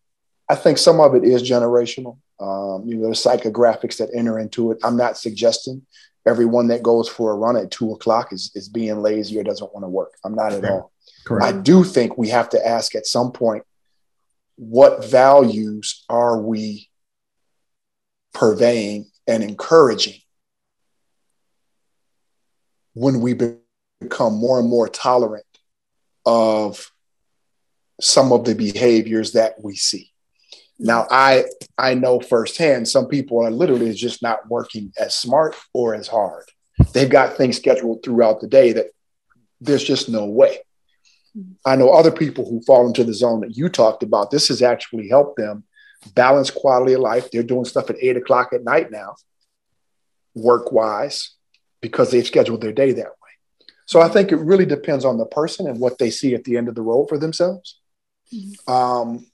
[0.49, 2.17] I think some of it is generational.
[2.39, 4.79] Um, you know, the psychographics that enter into it.
[4.83, 5.85] I'm not suggesting
[6.25, 9.73] everyone that goes for a run at two o'clock is, is being lazy or doesn't
[9.73, 10.13] want to work.
[10.23, 10.91] I'm not at all.
[11.25, 11.45] Correct.
[11.45, 13.63] I do think we have to ask at some point
[14.69, 16.89] what values are we
[18.33, 20.19] purveying and encouraging
[22.93, 23.33] when we
[24.01, 25.45] become more and more tolerant
[26.25, 26.91] of
[28.01, 30.11] some of the behaviors that we see.
[30.79, 31.45] Now, I
[31.77, 36.45] I know firsthand some people are literally just not working as smart or as hard.
[36.93, 38.87] They've got things scheduled throughout the day that
[39.61, 40.59] there's just no way.
[41.65, 44.29] I know other people who fall into the zone that you talked about.
[44.29, 45.63] This has actually helped them
[46.13, 47.31] balance quality of life.
[47.31, 49.15] They're doing stuff at eight o'clock at night now,
[50.35, 51.31] work wise,
[51.81, 53.11] because they've scheduled their day that way.
[53.85, 56.57] So I think it really depends on the person and what they see at the
[56.57, 57.79] end of the road for themselves.
[58.33, 58.71] Mm-hmm.
[58.71, 59.25] Um,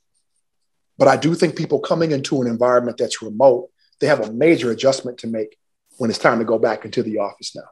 [0.97, 4.71] but I do think people coming into an environment that's remote, they have a major
[4.71, 5.57] adjustment to make
[5.97, 7.69] when it's time to go back into the office now.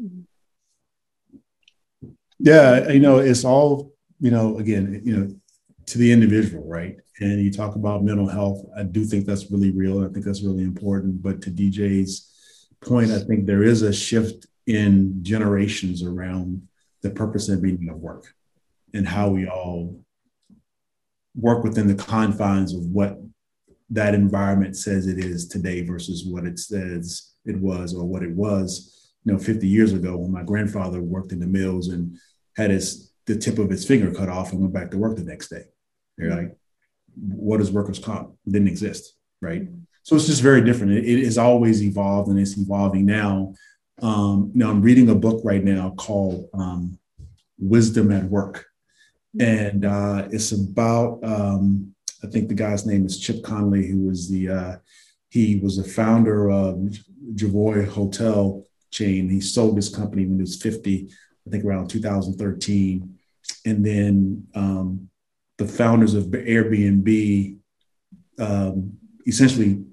[0.00, 0.22] Mm-hmm.
[2.44, 5.34] Yeah, you know, it's all, you know, again, you know,
[5.86, 6.96] to the individual, right?
[7.20, 8.64] And you talk about mental health.
[8.76, 10.04] I do think that's really real.
[10.04, 11.22] I think that's really important.
[11.22, 16.66] But to DJ's point, I think there is a shift in generations around
[17.02, 18.34] the purpose and meaning of work
[18.92, 20.00] and how we all
[21.36, 23.18] work within the confines of what
[23.90, 28.30] that environment says it is today versus what it says it was or what it
[28.30, 32.18] was you know 50 years ago when my grandfather worked in the mills and
[32.56, 35.24] had his the tip of his finger cut off and went back to work the
[35.24, 35.64] next day.
[36.18, 36.56] You're like
[37.14, 39.68] what is workers comp it didn't exist right?
[40.04, 40.92] So it's just very different.
[40.92, 43.52] It, it has always evolved and it's evolving now.
[44.00, 46.98] Um, know, I'm reading a book right now called um,
[47.58, 48.64] Wisdom at Work.
[49.38, 54.30] And uh, it's about, um, I think the guy's name is Chip Conley, who was
[54.30, 54.76] the, uh,
[55.28, 56.76] he was the founder of
[57.34, 59.28] Javoy Hotel chain.
[59.28, 61.10] He sold his company when he was 50,
[61.46, 63.18] I think around 2013.
[63.66, 65.08] And then um,
[65.58, 67.58] the founders of Airbnb
[68.38, 68.92] um,
[69.26, 69.84] essentially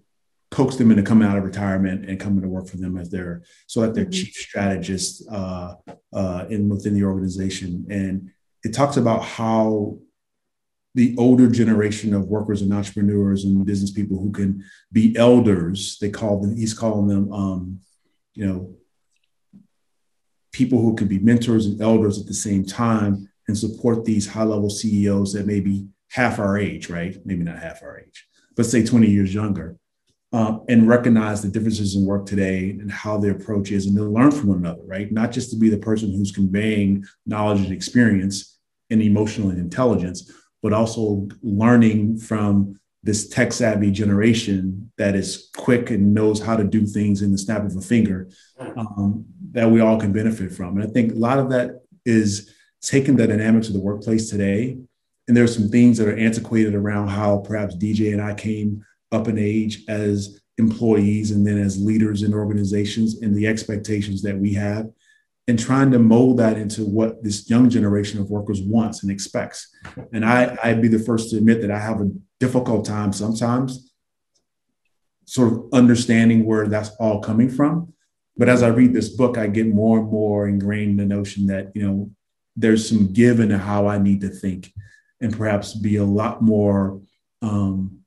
[0.51, 3.43] coax them into coming out of retirement and coming to work for them as their
[3.67, 4.11] so that their mm-hmm.
[4.11, 5.75] chief strategist uh,
[6.13, 7.85] uh, in within the organization.
[7.89, 8.31] And
[8.63, 9.99] it talks about how
[10.95, 16.09] the older generation of workers and entrepreneurs and business people who can be elders, they
[16.09, 17.79] call them, he's calling them, um,
[18.33, 18.73] you know,
[20.51, 24.43] people who can be mentors and elders at the same time and support these high
[24.43, 27.17] level CEOs that may be half our age, right?
[27.25, 29.77] Maybe not half our age, but say 20 years younger
[30.31, 34.03] um, and recognize the differences in work today and how their approach is and to
[34.03, 35.11] learn from one another, right?
[35.11, 38.59] Not just to be the person who's conveying knowledge and experience
[38.89, 40.31] and emotional intelligence,
[40.61, 46.63] but also learning from this tech savvy generation that is quick and knows how to
[46.63, 50.77] do things in the snap of a finger um, that we all can benefit from.
[50.77, 54.77] And I think a lot of that is taking the dynamics of the workplace today.
[55.27, 59.27] And there's some things that are antiquated around how perhaps DJ and I came up
[59.27, 64.53] in age as employees and then as leaders in organizations and the expectations that we
[64.53, 64.89] have
[65.47, 69.73] and trying to mold that into what this young generation of workers wants and expects.
[70.13, 73.91] And I, I'd be the first to admit that I have a difficult time sometimes
[75.25, 77.93] sort of understanding where that's all coming from.
[78.39, 81.45] But as I read this book, I get more and more ingrained in the notion
[81.47, 82.09] that, you know,
[82.55, 84.73] there's some give in how I need to think
[85.21, 87.01] and perhaps be a lot more
[87.41, 87.99] um,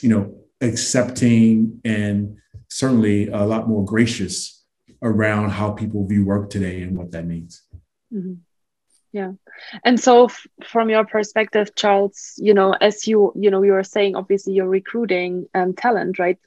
[0.00, 4.64] you know, accepting and certainly a lot more gracious
[5.02, 7.62] around how people view work today and what that means.
[8.12, 8.34] Mm-hmm.
[9.12, 9.32] Yeah.
[9.84, 13.84] And so f- from your perspective, Charles, you know, as you, you know, you were
[13.84, 16.38] saying, obviously you're recruiting um, talent, right?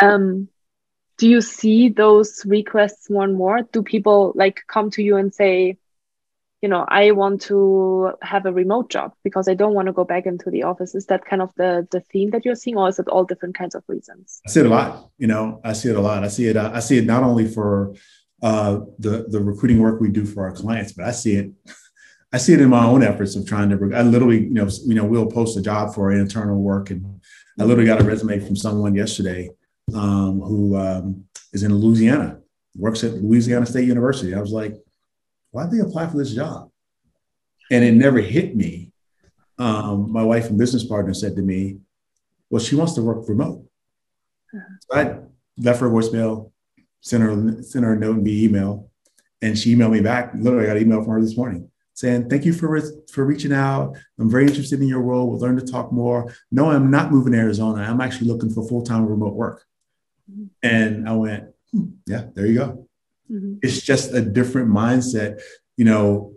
[0.00, 0.48] Um,
[1.16, 3.62] do you see those requests more and more?
[3.72, 5.78] Do people like come to you and say,
[6.64, 10.02] you know i want to have a remote job because i don't want to go
[10.02, 10.94] back into the office.
[10.94, 13.54] Is that kind of the the theme that you're seeing or is it all different
[13.54, 14.40] kinds of reasons?
[14.46, 15.60] I see it a lot you know?
[15.62, 16.24] I see it a lot.
[16.24, 17.94] I see it i see it not only for
[18.42, 21.48] uh, the the recruiting work we do for our clients but i see it
[22.32, 24.94] i see it in my own efforts of trying to i literally you know you
[24.94, 27.02] know we'll post a job for internal work and
[27.58, 29.50] i literally got a resume from someone yesterday
[29.92, 32.38] um, who um, is in louisiana
[32.76, 34.74] works at louisiana state university i was like
[35.54, 36.68] why'd they apply for this job?
[37.70, 38.92] And it never hit me.
[39.56, 41.78] Um, my wife and business partner said to me,
[42.50, 43.64] well, she wants to work remote.
[44.52, 45.18] So I
[45.56, 46.50] left her a voicemail,
[47.00, 48.90] sent her, sent her a note via email,
[49.42, 50.32] and she emailed me back.
[50.34, 52.80] Literally, I got an email from her this morning saying, thank you for,
[53.12, 53.96] for reaching out.
[54.18, 55.30] I'm very interested in your role.
[55.30, 56.34] We'll learn to talk more.
[56.50, 57.82] No, I'm not moving to Arizona.
[57.84, 59.64] I'm actually looking for full-time remote work.
[60.30, 60.44] Mm-hmm.
[60.62, 62.88] And I went, hmm, yeah, there you go.
[63.30, 63.54] Mm-hmm.
[63.62, 65.40] It's just a different mindset.
[65.76, 66.32] You know,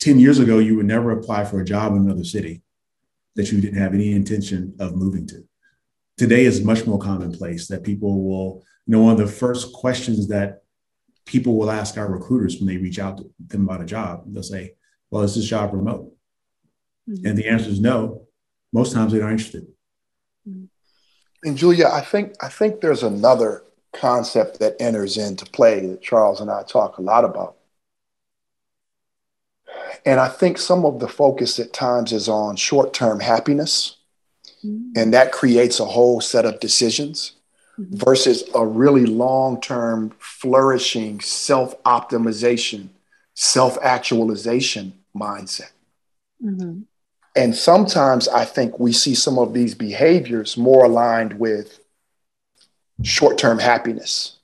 [0.00, 2.62] 10 years ago, you would never apply for a job in another city
[3.36, 5.44] that you didn't have any intention of moving to.
[6.16, 10.28] Today is much more commonplace that people will, you know, one of the first questions
[10.28, 10.62] that
[11.28, 14.42] people will ask our recruiters when they reach out to them about a job, they'll
[14.42, 14.74] say,
[15.10, 16.12] Well, is this job remote?
[17.08, 17.26] Mm-hmm.
[17.26, 18.26] And the answer is no.
[18.72, 19.66] Most times they're not interested.
[21.44, 23.62] And Julia, I think I think there's another
[23.92, 27.56] concept that enters into play that Charles and I talk a lot about.
[30.04, 33.96] And I think some of the focus at times is on short term happiness,
[34.64, 34.92] mm-hmm.
[34.96, 37.32] and that creates a whole set of decisions
[37.78, 37.96] mm-hmm.
[37.96, 42.88] versus a really long term, flourishing, self optimization,
[43.34, 45.70] self actualization mindset.
[46.44, 46.80] Mm-hmm.
[47.38, 51.78] And sometimes I think we see some of these behaviors more aligned with
[53.04, 54.38] short term happiness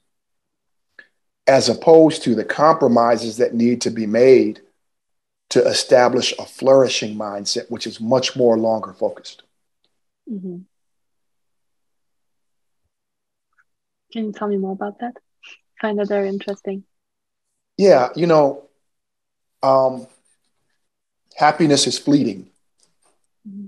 [1.49, 4.61] as opposed to the compromises that need to be made
[5.51, 9.43] to establish a flourishing mindset, which is much more longer focused.
[10.31, 10.59] Mm-hmm.
[14.13, 15.17] Can you tell me more about that?
[15.17, 16.85] I find that very interesting.
[17.77, 18.69] Yeah, you know,
[19.65, 20.07] um,
[21.37, 22.51] happiness is fleeting.
[23.49, 23.67] Mm-hmm.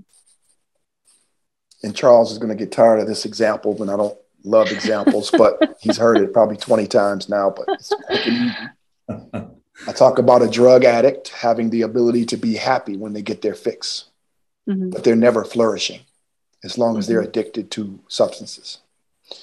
[1.83, 5.29] And Charles is going to get tired of this example, but I don't love examples,
[5.31, 9.47] but he's heard it probably 20 times now, but it's quick and easy.
[9.87, 13.41] I talk about a drug addict having the ability to be happy when they get
[13.41, 14.05] their fix,
[14.67, 14.89] mm-hmm.
[14.89, 16.01] but they're never flourishing
[16.63, 17.29] as long as they're mm-hmm.
[17.29, 18.79] addicted to substances.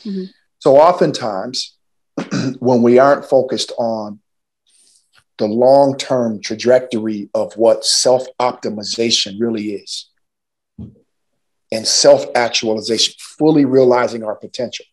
[0.05, 0.25] Mm-hmm.
[0.59, 1.77] So, oftentimes,
[2.59, 4.21] when we aren't focused on
[5.39, 10.11] the long term trajectory of what self optimization really is
[11.75, 14.87] and self actualization, fully realizing our potential,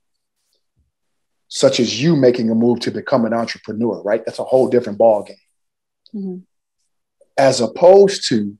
[1.47, 4.25] such as you making a move to become an entrepreneur, right?
[4.25, 5.35] That's a whole different ballgame.
[6.13, 6.37] Mm-hmm.
[7.37, 8.57] As opposed to,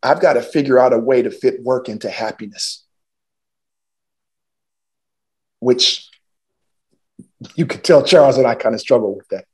[0.00, 2.84] I've got to figure out a way to fit work into happiness,
[5.58, 6.08] which
[7.56, 9.44] you could tell Charles and I kind of struggle with that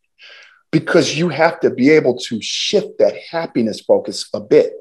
[0.71, 4.75] because you have to be able to shift that happiness focus a bit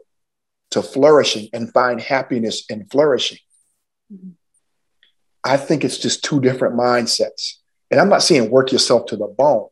[0.72, 3.40] to flourishing and find happiness in flourishing.
[4.14, 4.30] Mm-hmm.
[5.44, 7.56] I think it's just two different mindsets.
[7.92, 9.68] And I'm not saying work yourself to the bone,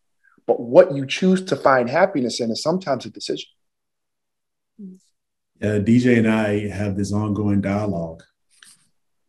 [0.47, 3.49] but what you choose to find happiness in is sometimes a decision.
[5.61, 8.23] Uh, DJ and I have this ongoing dialogue.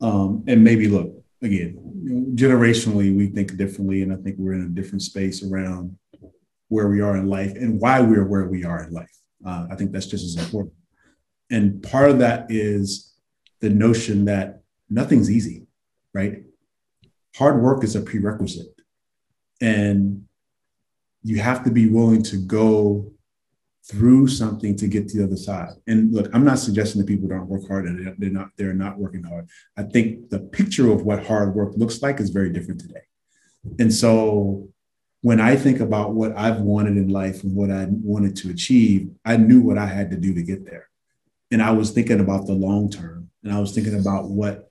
[0.00, 1.12] Um, and maybe look,
[1.42, 4.02] again, generationally, we think differently.
[4.02, 5.96] And I think we're in a different space around
[6.68, 9.10] where we are in life and why we're where we are in life.
[9.44, 10.74] Uh, I think that's just as important.
[11.50, 13.14] And part of that is
[13.60, 15.66] the notion that nothing's easy,
[16.14, 16.42] right?
[17.36, 18.80] Hard work is a prerequisite.
[19.60, 20.24] And
[21.22, 23.12] you have to be willing to go
[23.84, 25.70] through something to get to the other side.
[25.86, 28.98] And look, I'm not suggesting that people don't work hard and they're not they're not
[28.98, 29.48] working hard.
[29.76, 33.00] I think the picture of what hard work looks like is very different today.
[33.78, 34.68] And so
[35.22, 39.10] when I think about what I've wanted in life and what I wanted to achieve,
[39.24, 40.87] I knew what I had to do to get there.
[41.50, 44.70] And I was thinking about the long term and I was thinking about what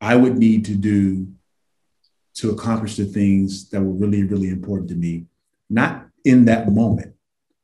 [0.00, 1.28] I would need to do
[2.34, 5.26] to accomplish the things that were really, really important to me,
[5.68, 7.14] not in that moment.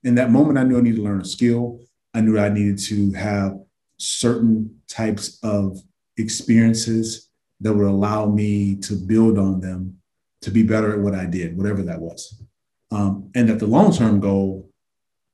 [0.02, 1.80] In that moment, I knew I needed to learn a skill.
[2.12, 3.58] I knew I needed to have
[3.98, 5.80] certain types of
[6.16, 9.98] experiences that would allow me to build on them
[10.42, 12.42] to be better at what I did, whatever that was.
[12.90, 14.70] Um, and that the long term goal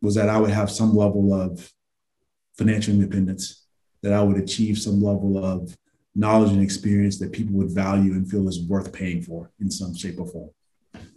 [0.00, 1.72] was that I would have some level of
[2.60, 3.44] financial independence,
[4.02, 5.76] that I would achieve some level of
[6.14, 9.94] knowledge and experience that people would value and feel is worth paying for in some
[9.94, 10.50] shape or form.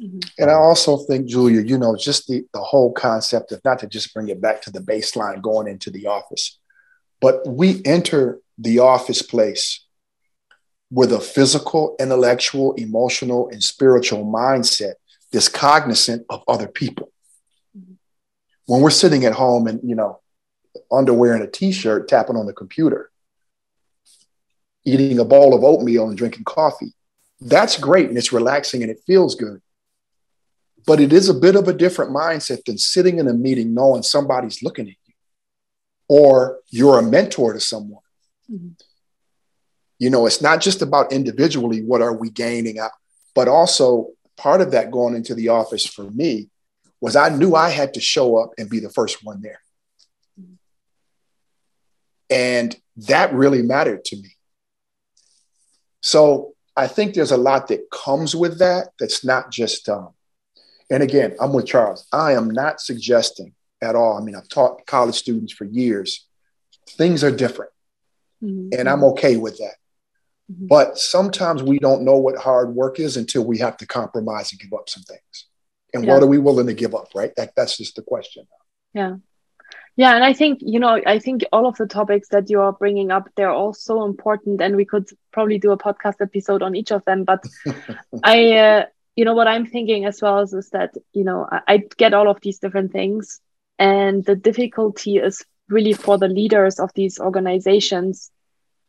[0.01, 0.19] Mm-hmm.
[0.39, 3.87] And I also think, Julia, you know, just the, the whole concept of not to
[3.87, 6.59] just bring it back to the baseline going into the office,
[7.19, 9.85] but we enter the office place
[10.91, 14.93] with a physical, intellectual, emotional, and spiritual mindset
[15.31, 17.11] that's cognizant of other people.
[17.75, 17.93] Mm-hmm.
[18.67, 20.19] When we're sitting at home and, you know,
[20.93, 23.09] underwear and a t-shirt tapping on the computer,
[24.85, 26.93] eating a bowl of oatmeal and drinking coffee.
[27.41, 29.61] That's great and it's relaxing and it feels good.
[30.85, 34.03] But it is a bit of a different mindset than sitting in a meeting knowing
[34.03, 35.13] somebody's looking at you
[36.07, 38.03] or you're a mentor to someone.
[38.51, 38.69] Mm-hmm.
[39.99, 42.91] You know, it's not just about individually what are we gaining out,
[43.33, 46.49] but also part of that going into the office for me
[46.99, 49.62] was I knew I had to show up and be the first one there.
[52.33, 54.35] And that really mattered to me.
[56.01, 60.09] So I think there's a lot that comes with that that's not just, um,
[60.89, 62.07] and again, I'm with Charles.
[62.11, 64.17] I am not suggesting at all.
[64.17, 66.27] I mean, I've taught college students for years.
[66.89, 67.71] Things are different,
[68.43, 68.77] mm-hmm.
[68.77, 69.75] and I'm okay with that.
[70.51, 70.67] Mm-hmm.
[70.67, 74.59] But sometimes we don't know what hard work is until we have to compromise and
[74.59, 75.47] give up some things.
[75.93, 76.13] And yeah.
[76.13, 77.33] what are we willing to give up, right?
[77.37, 78.45] That, that's just the question.
[78.93, 79.17] Yeah
[79.95, 82.73] yeah and i think you know i think all of the topics that you are
[82.73, 86.75] bringing up they're all so important and we could probably do a podcast episode on
[86.75, 87.43] each of them but
[88.23, 88.85] i uh,
[89.15, 92.13] you know what i'm thinking as well is, is that you know I, I get
[92.13, 93.39] all of these different things
[93.79, 98.31] and the difficulty is really for the leaders of these organizations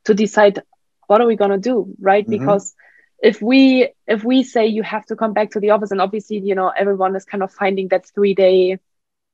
[0.04, 0.62] to decide
[1.06, 2.38] what are we going to do right mm-hmm.
[2.38, 2.74] because
[3.22, 6.38] if we if we say you have to come back to the office and obviously
[6.38, 8.78] you know everyone is kind of finding that three day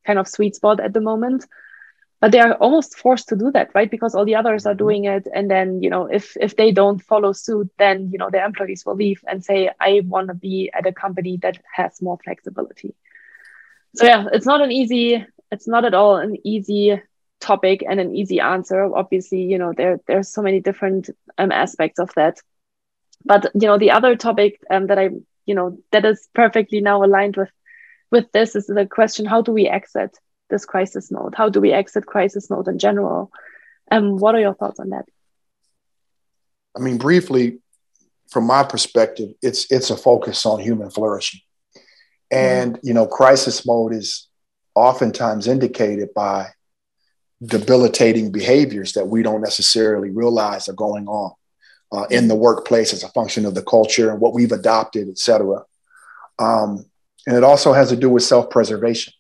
[0.06, 1.46] kind of sweet spot at the moment.
[2.20, 3.90] But they are almost forced to do that right?
[3.90, 5.26] Because all the others are doing it.
[5.34, 8.84] And then you know if if they don't follow suit then you know their employees
[8.84, 12.94] will leave and say i want to be at a company that has more flexibility.
[13.94, 17.00] So yeah it's not an easy it's not at all an easy
[17.40, 18.84] topic and an easy answer.
[18.94, 22.38] Obviously you know there there's so many different um, aspects of that.
[23.24, 25.10] But you know the other topic um, that i
[25.46, 27.50] you know that is perfectly now aligned with
[28.10, 30.16] with this is the question how do we exit
[30.48, 31.34] this crisis mode?
[31.34, 33.30] How do we exit crisis mode in general?
[33.90, 35.06] And um, what are your thoughts on that?
[36.76, 37.58] I mean briefly
[38.30, 41.40] from my perspective it's it's a focus on human flourishing.
[42.30, 42.86] And mm-hmm.
[42.86, 44.28] you know crisis mode is
[44.74, 46.48] oftentimes indicated by
[47.42, 51.32] debilitating behaviors that we don't necessarily realize are going on
[51.92, 55.18] uh, in the workplace as a function of the culture and what we've adopted, et
[55.18, 55.62] cetera.
[56.38, 56.89] Um,
[57.26, 59.12] and it also has to do with self preservation.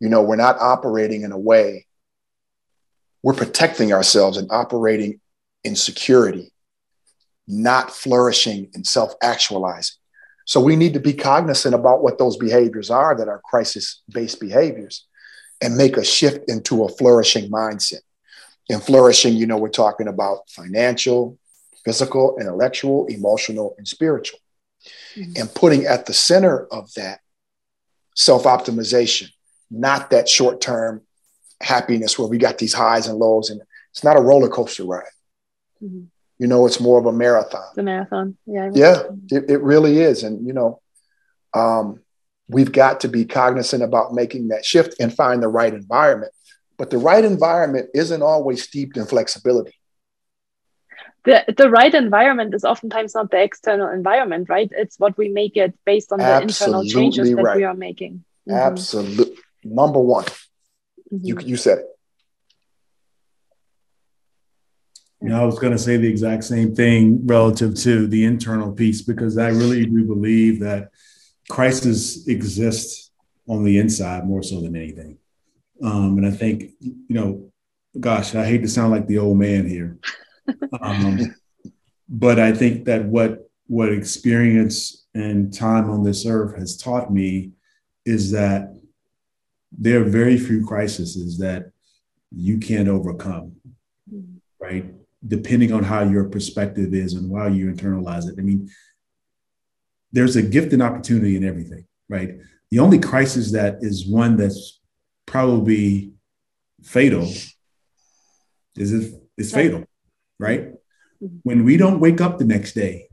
[0.00, 1.86] You know, we're not operating in a way,
[3.22, 5.20] we're protecting ourselves and operating
[5.64, 6.52] in security,
[7.48, 9.96] not flourishing and self actualizing.
[10.44, 14.40] So we need to be cognizant about what those behaviors are that are crisis based
[14.40, 15.06] behaviors
[15.60, 18.00] and make a shift into a flourishing mindset.
[18.68, 21.38] And flourishing, you know, we're talking about financial,
[21.84, 24.40] physical, intellectual, emotional, and spiritual.
[25.14, 25.40] Mm-hmm.
[25.40, 27.20] And putting at the center of that
[28.14, 29.28] self optimization,
[29.70, 31.02] not that short term
[31.60, 33.50] happiness where we got these highs and lows.
[33.50, 33.60] And
[33.92, 35.04] it's not a roller coaster ride.
[35.82, 36.04] Mm-hmm.
[36.38, 37.64] You know, it's more of a marathon.
[37.74, 38.36] The marathon.
[38.46, 38.70] Yeah.
[38.74, 40.22] Yeah, it, it really is.
[40.22, 40.80] And, you know,
[41.54, 42.00] um,
[42.48, 46.32] we've got to be cognizant about making that shift and find the right environment.
[46.76, 49.74] But the right environment isn't always steeped in flexibility
[51.26, 54.70] the the right environment is oftentimes not the external environment, right?
[54.72, 58.24] It's what we make it based on the internal changes that we are making.
[58.48, 58.54] Mm-hmm.
[58.54, 60.24] Absolutely, number one.
[60.24, 61.26] Mm-hmm.
[61.26, 61.86] You you said it.
[65.20, 68.72] You know, I was going to say the exact same thing relative to the internal
[68.72, 70.90] piece because I really do believe that
[71.48, 73.10] crisis exists
[73.48, 75.18] on the inside more so than anything.
[75.82, 77.50] Um, and I think, you know,
[77.98, 79.98] gosh, I hate to sound like the old man here,
[80.80, 81.34] um,
[82.08, 87.50] but I think that what what experience and time on this earth has taught me
[88.04, 88.76] is that
[89.72, 91.72] there are very few crises that
[92.30, 93.56] you can't overcome,
[94.60, 94.94] right?
[95.26, 98.36] Depending on how your perspective is and how you internalize it.
[98.38, 98.70] I mean,
[100.12, 102.36] there's a gift and opportunity in everything, right?
[102.70, 104.80] The only crisis that is one that's
[105.26, 106.12] probably
[106.82, 107.24] fatal
[108.76, 109.85] is if it's fatal
[110.38, 110.72] right?
[111.22, 111.36] Mm-hmm.
[111.42, 113.08] When we don't wake up the next day,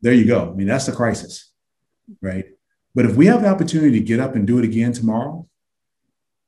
[0.00, 0.50] there you go.
[0.50, 1.50] I mean, that's the crisis,
[2.22, 2.44] right?
[2.94, 5.48] But if we have the opportunity to get up and do it again tomorrow,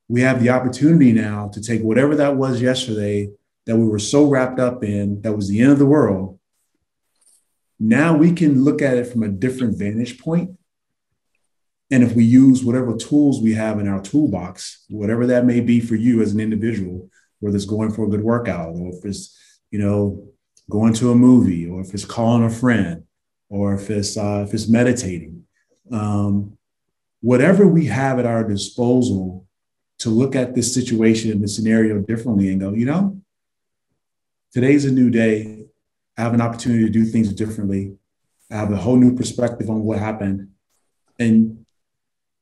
[0.08, 3.30] we have the opportunity now to take whatever that was yesterday
[3.66, 6.38] that we were so wrapped up in, that was the end of the world.
[7.78, 10.58] Now we can look at it from a different vantage point.
[11.90, 15.80] And if we use whatever tools we have in our toolbox, whatever that may be
[15.80, 17.09] for you as an individual,
[17.40, 19.36] whether it's going for a good workout or if it's,
[19.70, 20.26] you know,
[20.68, 23.04] going to a movie or if it's calling a friend
[23.48, 25.44] or if it's, uh, if it's meditating.
[25.90, 26.56] Um,
[27.20, 29.46] whatever we have at our disposal
[29.98, 33.20] to look at this situation and the scenario differently and go, you know,
[34.52, 35.66] today's a new day.
[36.16, 37.96] I have an opportunity to do things differently.
[38.50, 40.48] I have a whole new perspective on what happened.
[41.18, 41.66] And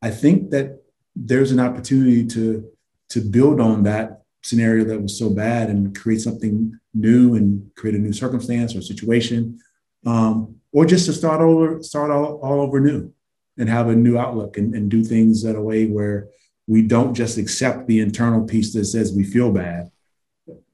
[0.01, 0.83] I think that
[1.15, 2.69] there's an opportunity to,
[3.11, 7.97] to build on that scenario that was so bad and create something new and create
[7.97, 9.59] a new circumstance or situation,
[10.07, 13.13] um, or just to start over, start all, all over new
[13.59, 16.29] and have a new outlook and, and do things in a way where
[16.67, 19.91] we don't just accept the internal piece that says we feel bad,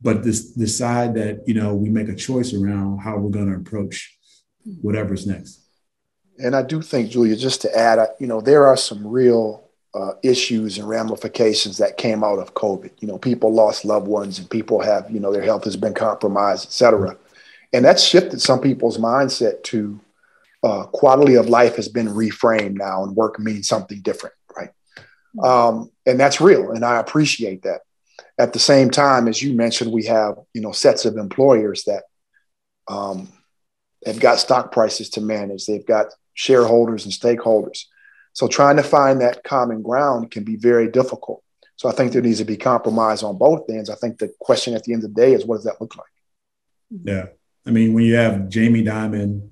[0.03, 3.57] but this decide that you know we make a choice around how we're going to
[3.57, 4.19] approach
[4.83, 5.61] whatever's next.
[6.39, 9.64] And I do think, Julia, just to add, you know, there are some real
[9.95, 12.91] uh, issues and ramifications that came out of COVID.
[13.01, 15.95] You know, people lost loved ones and people have, you know, their health has been
[15.95, 17.17] compromised, et cetera.
[17.73, 20.01] And that's shifted some people's mindset to
[20.63, 24.71] uh, quality of life has been reframed now and work means something different, right?
[25.43, 26.71] Um, and that's real.
[26.73, 27.83] And I appreciate that.
[28.39, 32.03] At the same time, as you mentioned, we have, you know, sets of employers that
[32.89, 33.29] um,
[34.05, 35.67] have got stock prices to manage.
[35.67, 37.85] They've got shareholders and stakeholders
[38.35, 41.43] so trying to find that common ground can be very difficult.
[41.77, 43.89] So I think there needs to be compromise on both ends.
[43.89, 45.97] I think the question at the end of the day is what does that look
[45.97, 46.07] like?
[47.05, 47.27] Yeah.
[47.67, 49.51] I mean, when you have Jamie Dimon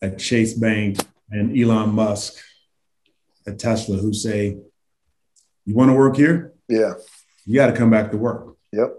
[0.00, 0.98] at Chase Bank
[1.30, 2.34] and Elon Musk
[3.46, 4.56] at Tesla who say,
[5.64, 6.52] You want to work here?
[6.68, 6.94] Yeah.
[7.46, 8.56] You got to come back to work.
[8.72, 8.94] Yep.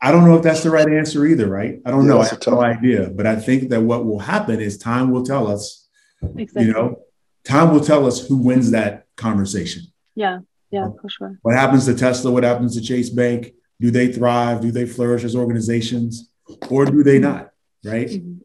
[0.00, 1.80] I don't know if that's the right answer either, right?
[1.86, 2.20] I don't Yeah, know.
[2.20, 3.08] I a have no idea.
[3.10, 5.86] But I think that what will happen is time will tell us,
[6.22, 6.66] Exactly.
[6.66, 7.00] you know,
[7.46, 9.82] time will tell us who wins that conversation.
[10.14, 10.40] Yeah.
[10.70, 11.38] Yeah, for sure.
[11.42, 12.30] What happens to Tesla?
[12.30, 13.52] What happens to Chase Bank?
[13.80, 14.60] Do they thrive?
[14.60, 16.28] Do they flourish as organizations,
[16.70, 17.50] or do they not?
[17.84, 18.08] Right?
[18.08, 18.40] Mhm.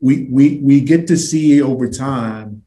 [0.00, 2.62] We we we get to see over time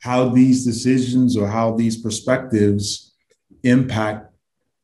[0.00, 3.14] how these decisions or how these perspectives
[3.62, 4.32] impact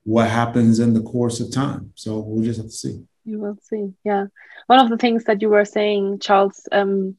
[0.05, 1.93] what happens in the course of time.
[1.97, 3.03] So we'll just have to see.
[3.25, 3.93] You will see.
[4.05, 4.27] Yeah.
[4.69, 7.17] One of the things that you were saying, Charles, um,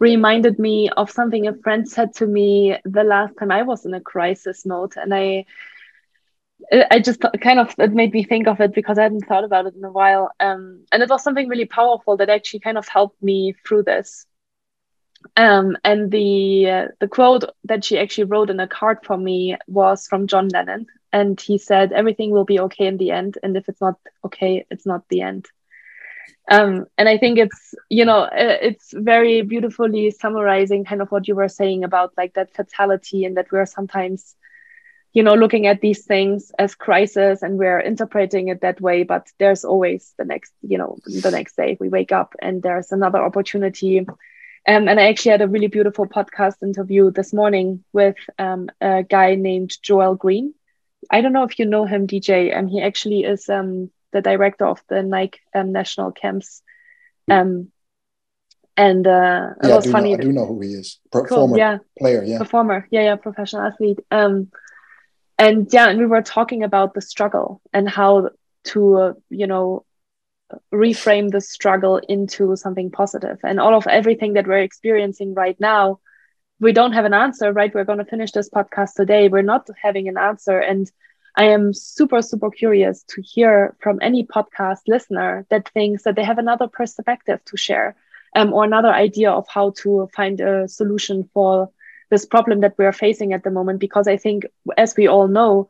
[0.00, 3.94] reminded me of something a friend said to me the last time I was in
[3.94, 4.94] a crisis mode.
[4.96, 5.44] And I,
[6.90, 9.66] I just kind of, it made me think of it because I hadn't thought about
[9.66, 10.30] it in a while.
[10.40, 14.26] Um, and it was something really powerful that actually kind of helped me through this.
[15.36, 19.56] Um, and the uh, the quote that she actually wrote in a card for me
[19.66, 23.54] was from John Lennon, and he said, "Everything will be okay in the end, and
[23.54, 25.46] if it's not okay, it's not the end."
[26.50, 31.28] Um, and I think it's you know uh, it's very beautifully summarizing kind of what
[31.28, 34.34] you were saying about like that fatality and that we're sometimes
[35.12, 39.26] you know looking at these things as crisis and we're interpreting it that way but
[39.38, 43.18] there's always the next you know the next day we wake up and there's another
[43.22, 43.98] opportunity
[44.68, 49.02] um, and I actually had a really beautiful podcast interview this morning with um, a
[49.02, 50.54] guy named Joel Green.
[51.10, 52.56] I don't know if you know him, DJ.
[52.56, 56.62] Um, he actually is um, the director of the Nike um, national camps.
[57.30, 57.70] Um,
[58.76, 60.10] and uh, it Yeah, I was do, funny.
[60.12, 60.98] know, I do know who he is.
[61.12, 62.38] Pro- Cool, Former yeah player, yeah.
[62.38, 64.50] performer yeah yeah professional athlete um
[65.38, 68.30] and yeah and we were talking about the struggle and how
[68.64, 69.84] to uh, you know
[70.74, 76.00] reframe the struggle into something positive and all of everything that we're experiencing right now
[76.58, 79.68] we don't have an answer right we're going to finish this podcast today we're not
[79.80, 80.90] having an answer and
[81.36, 86.24] i am super super curious to hear from any podcast listener that thinks that they
[86.24, 87.94] have another perspective to share
[88.36, 91.68] um, or another idea of how to find a solution for
[92.10, 93.80] this problem that we are facing at the moment.
[93.80, 94.44] Because i think
[94.76, 95.68] as we all know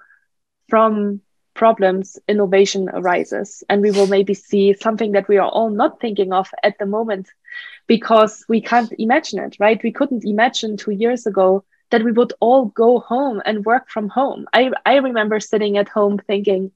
[0.69, 1.21] from
[1.55, 6.33] problems innovation arises and we will maybe see something that we are all not thinking
[6.33, 7.29] of at the moment
[7.87, 9.83] because we can't imagine it right?
[9.83, 14.09] We couldn't imagine 2 years ago that we would all go home and work from
[14.09, 14.47] home.
[14.53, 16.73] I i remember sitting at home thinking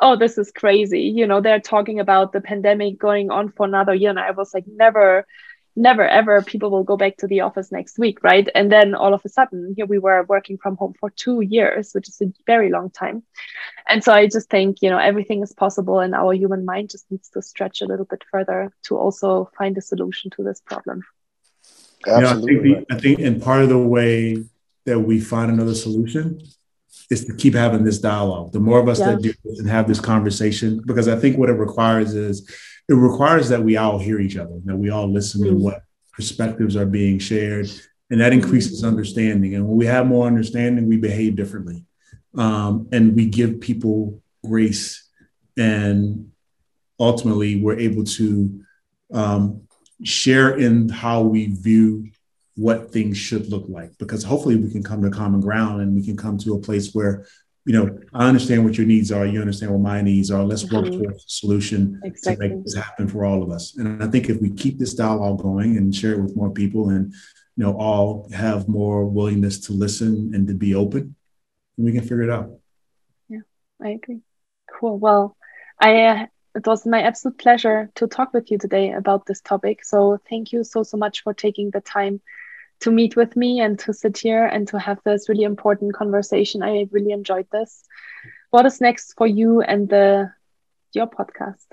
[0.00, 1.02] oh this is crazy.
[1.02, 4.54] You know they're talking about the pandemic going on for another year and i was
[4.54, 5.26] like never
[5.74, 8.48] never ever people will go back to the office next week right?
[8.54, 11.92] And then all of a sudden here we were working from home for two years
[11.92, 13.22] which is a very long time.
[13.88, 17.10] And so i just think you know everything is possible and our human mind just
[17.10, 21.02] needs to stretch a little bit further to also find a solution to this problem.
[22.06, 22.88] You know, I think, right.
[22.88, 24.44] the, I think, and part of the way
[24.86, 26.40] that we find another solution
[27.10, 28.52] is to keep having this dialogue.
[28.52, 29.12] The more of us Yeah.
[29.12, 32.48] that do this and have this conversation, because I think what it requires is
[32.88, 35.60] it requires that we all hear each other, that we all listen to Mm.
[35.60, 37.70] what perspectives are being shared,
[38.10, 39.54] and that increases understanding.
[39.54, 41.84] And when we have more understanding, we behave differently,
[42.34, 45.02] um, and we give people grace,
[45.56, 46.26] and
[46.98, 48.60] ultimately, we're able to
[49.12, 49.62] um,
[50.02, 52.08] share in how we view
[52.56, 56.04] what things should look like because hopefully we can come to common ground and we
[56.04, 57.24] can come to a place where
[57.64, 60.70] you know i understand what your needs are you understand what my needs are let's
[60.70, 60.98] work Mhm.
[60.98, 64.28] towards a solution exactly to make this happen for all of us and i think
[64.28, 67.12] if we keep this dialogue going and share it with more people and
[67.56, 71.14] you know all have more willingness to listen and to be open
[71.78, 72.50] we can figure it out
[73.28, 73.44] Yeah,
[73.80, 74.20] I agree.
[74.74, 74.98] Cool.
[74.98, 75.36] Well,
[75.80, 79.76] I uh, it was my absolute pleasure to talk with you today about this topic.
[79.84, 82.20] So thank you so so much for taking the time
[82.82, 86.62] to meet with me and to sit here and to have this really important conversation.
[86.62, 87.84] I really enjoyed this.
[88.50, 90.32] What is next for you and the
[90.92, 91.66] your podcast?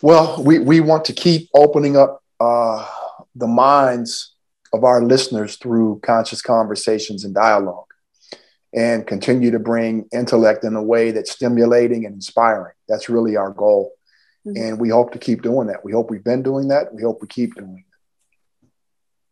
[0.00, 2.86] Well, we, we want to keep opening up uh,
[3.34, 4.34] the minds
[4.72, 7.86] of our listeners through conscious conversations and dialogue
[8.74, 12.74] and continue to bring intellect in a way that's stimulating and inspiring.
[12.88, 13.92] That's really our goal.
[14.46, 14.56] Mhm.
[14.56, 15.84] And we hope to keep doing that.
[15.84, 16.92] We hope we've been doing that.
[16.92, 17.84] We hope we keep doing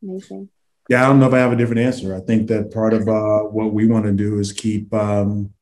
[0.03, 0.49] Amazing.
[0.89, 3.09] yeah i don't know if i have a different answer i think that part of
[3.09, 5.53] uh, what we want to do is keep um,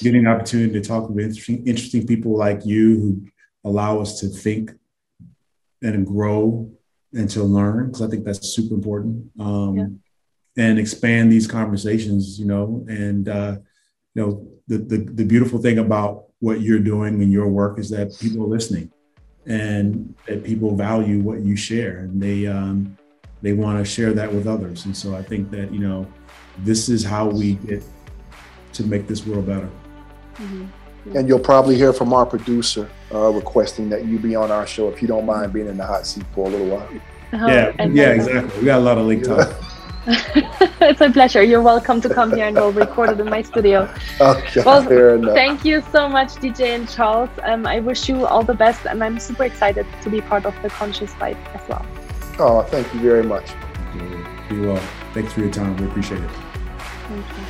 [0.00, 3.26] getting an opportunity to talk with interesting, interesting people like you who
[3.64, 4.72] allow us to think
[5.82, 6.70] and grow
[7.12, 9.30] and to learn because I think that's super important.
[9.40, 9.86] Um, Yeah.
[10.56, 13.56] And expand these conversations, you know, and uh,
[14.14, 17.88] you know the, the the beautiful thing about what you're doing and your work is
[17.90, 18.90] that people are listening
[19.46, 22.96] and that people value what you share and they um,
[23.42, 24.84] they want to share that with others.
[24.84, 26.06] And so I think that, you know,
[26.58, 27.82] this is how we get
[28.74, 29.70] to make this world better.
[30.34, 31.16] Mm-hmm.
[31.16, 34.88] And you'll probably hear from our producer uh, requesting that you be on our show
[34.88, 36.88] if you don't mind being in the hot seat for a little while.
[37.32, 38.60] Oh, yeah, yeah, exactly.
[38.60, 39.54] We got a lot of lake time.
[40.06, 41.42] it's a pleasure.
[41.42, 43.88] You're welcome to come here and we'll record it in my studio.
[44.20, 44.82] Okay, well,
[45.34, 47.30] thank you so much, DJ and Charles.
[47.42, 50.54] Um, I wish you all the best, and I'm super excited to be part of
[50.62, 51.86] the Conscious Vibe as well.
[52.42, 53.52] Oh, thank you very much.
[54.48, 54.82] Be well.
[55.12, 55.76] Thanks for your time.
[55.76, 56.30] We appreciate it.
[56.30, 57.49] Thank you.